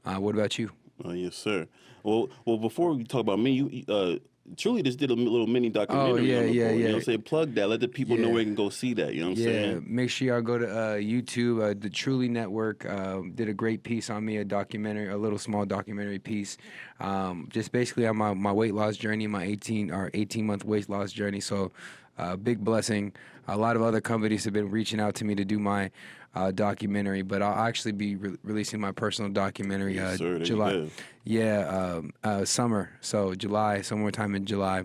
[0.05, 0.71] Uh, what about you?
[1.03, 1.67] Oh yes, sir.
[2.03, 4.15] Well, well, before we talk about me, you uh,
[4.57, 6.11] truly just did a little mini documentary.
[6.11, 6.85] Oh, yeah, yeah, board, You know yeah.
[6.87, 7.21] what I'm saying?
[7.23, 7.69] Plug that.
[7.69, 8.33] Let the people know Yeah.
[8.33, 9.13] where they can go see that.
[9.13, 9.85] You know what I'm yeah, saying?
[9.87, 11.61] make sure y'all go to uh, YouTube.
[11.63, 15.37] Uh, the Truly Network um, did a great piece on me, a documentary, a little
[15.39, 16.57] small documentary piece,
[16.99, 20.89] um, just basically on my, my weight loss journey, my 18 or 18 month weight
[20.89, 21.39] loss journey.
[21.39, 21.71] So,
[22.17, 23.13] uh, big blessing.
[23.47, 25.89] A lot of other companies have been reaching out to me to do my
[26.35, 30.39] uh, documentary, but I'll actually be re- releasing my personal documentary Yes, uh, sir.
[30.39, 30.89] July.
[31.23, 32.91] Yeah, um, uh, summer.
[33.01, 34.83] So July, somewhere time in July.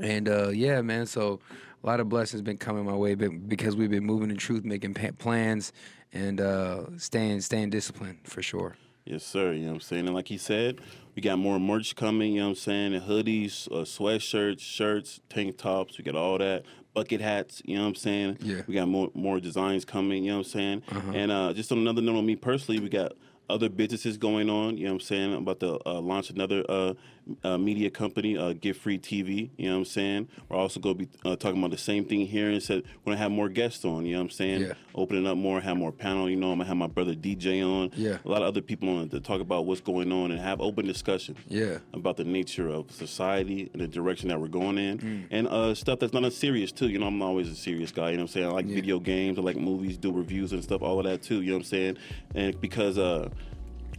[0.00, 1.06] And uh, yeah, man.
[1.06, 1.40] So
[1.82, 4.64] a lot of blessings been coming my way, but because we've been moving in truth,
[4.64, 5.72] making plans,
[6.12, 8.76] and uh, staying staying disciplined for sure.
[9.04, 9.52] Yes, sir.
[9.52, 10.06] You know what I'm saying?
[10.06, 10.80] And like he said,
[11.14, 13.00] we got more merch coming, you know what I'm saying?
[13.00, 16.64] Hoodies, uh, sweatshirts, shirts, tank tops, we got all that.
[16.98, 18.38] Bucket hats, you know what I'm saying?
[18.42, 18.62] Yeah.
[18.66, 20.82] We got more more designs coming, you know what I'm saying?
[21.14, 23.12] And uh, just on another note on me personally, we got
[23.50, 24.76] other businesses going on.
[24.76, 25.32] You know what I'm saying?
[25.34, 26.94] I'm about to uh, launch another uh,
[27.44, 29.50] uh, media company, uh, Get Free TV.
[29.56, 30.28] You know what I'm saying?
[30.48, 33.10] We're also going to be uh, talking about the same thing here and said we're
[33.10, 34.06] going to have more guests on.
[34.06, 34.60] You know what I'm saying?
[34.62, 34.72] Yeah.
[34.94, 36.28] Opening up more, have more panel.
[36.30, 37.90] You know, I'm going to have my brother DJ on.
[37.96, 38.18] Yeah.
[38.24, 40.86] A lot of other people on to talk about what's going on and have open
[40.86, 41.78] discussion Yeah.
[41.92, 45.24] about the nature of society and the direction that we're going in, Mm.
[45.30, 46.88] and uh, stuff that's not as serious too.
[46.88, 48.10] You know, I'm always a serious guy.
[48.10, 48.46] You know what I'm saying?
[48.46, 48.74] I like Yeah.
[48.74, 51.40] video games, I like movies, do reviews and stuff, all of that too.
[51.42, 51.98] You know what I'm saying?
[52.34, 53.28] And because uh,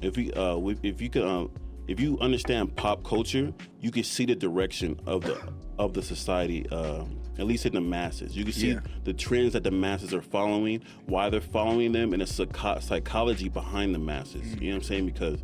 [0.01, 1.51] if we, uh, if you could, um,
[1.87, 5.37] if you understand pop culture, you can see the direction of the
[5.77, 6.65] of the society.
[6.71, 7.05] Uh,
[7.37, 8.81] at least in the masses, you can see Yeah.
[9.05, 13.47] the trends that the masses are following, why they're following them, and the psycho- psychology
[13.47, 14.41] behind the masses.
[14.41, 14.61] Mm.
[14.61, 15.05] You know what I'm saying?
[15.05, 15.41] Because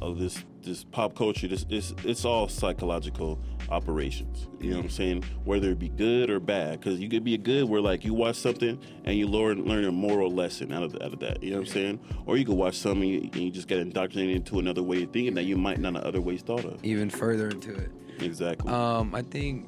[0.00, 3.40] of this this pop culture, this it's it's all psychological
[3.70, 4.48] operations.
[4.60, 5.24] You know what I'm saying?
[5.44, 8.14] Whether it be good or bad, because you could be a good where like you
[8.14, 11.42] watch something and you learn learn a moral lesson out of out of that.
[11.42, 12.00] You know what I'm saying?
[12.26, 15.02] Or you could watch something and you, and you just get indoctrinated into another way
[15.02, 16.84] of thinking that you might not have other ways thought of.
[16.84, 17.90] Even further into it.
[18.20, 18.72] Exactly.
[18.72, 19.66] Um, I think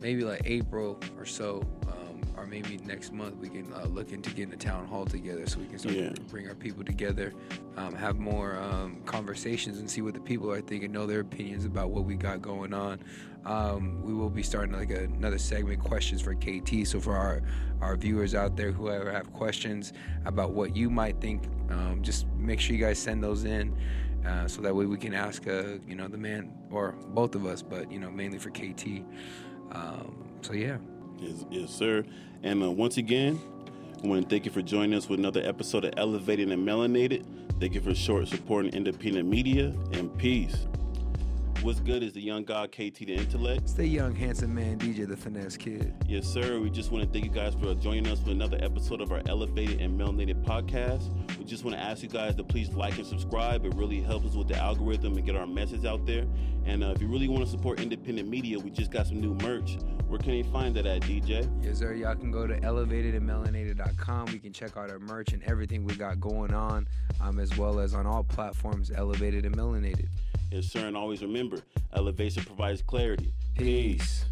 [0.00, 1.62] maybe like April or so,
[2.46, 5.58] or maybe next month, we can uh, look into getting a town hall together so
[5.58, 6.10] we can start Yeah.
[6.10, 7.32] to bring our people together,
[7.76, 11.64] um, have more um, conversations, and see what the people are thinking, know their opinions
[11.64, 13.00] about what we got going on.
[13.44, 16.86] Um, we will be starting like a, another segment, questions for KT.
[16.86, 17.42] So for our
[17.80, 19.92] our viewers out there, whoever have questions
[20.24, 23.76] about what you might think, um, just make sure you guys send those in.
[24.24, 27.44] Uh, so that way we can ask, uh, you know, the man or both of
[27.46, 29.04] us, but you know, mainly for KT.
[29.72, 30.78] Um, so yeah,
[31.18, 32.04] Yes, yes, sir.
[32.42, 33.40] And uh, once again,
[34.02, 37.24] I want to thank you for joining us with another episode of Elevated and Melanated.
[37.58, 40.66] Thank you for short supporting independent media and peace.
[41.66, 43.68] What's good is the young god KT the intellect.
[43.68, 45.92] Stay young handsome man DJ the finesse kid.
[46.06, 46.60] Yes, sir.
[46.60, 49.20] We just want to thank you guys for joining us for another episode of our
[49.26, 51.10] Elevated and Melanated podcast.
[51.36, 53.66] We just want to ask you guys to please like and subscribe.
[53.66, 56.24] It really helps us with the algorithm and get our message out there.
[56.66, 59.34] And uh, if you really want to support independent media, we just got some new
[59.34, 59.76] merch.
[60.06, 61.50] Where can you find that at, DJ?
[61.64, 61.94] Yes, sir.
[61.94, 64.26] Y'all can go to elevatedandmelanated.com.
[64.26, 66.86] We can check out our merch and everything we got going on,
[67.20, 70.06] um, as well as on all platforms, Elevated and Melanated.
[70.50, 70.86] Yes, sir.
[70.86, 71.60] And always remember,
[71.94, 73.32] elevation provides clarity.
[73.56, 74.24] Peace.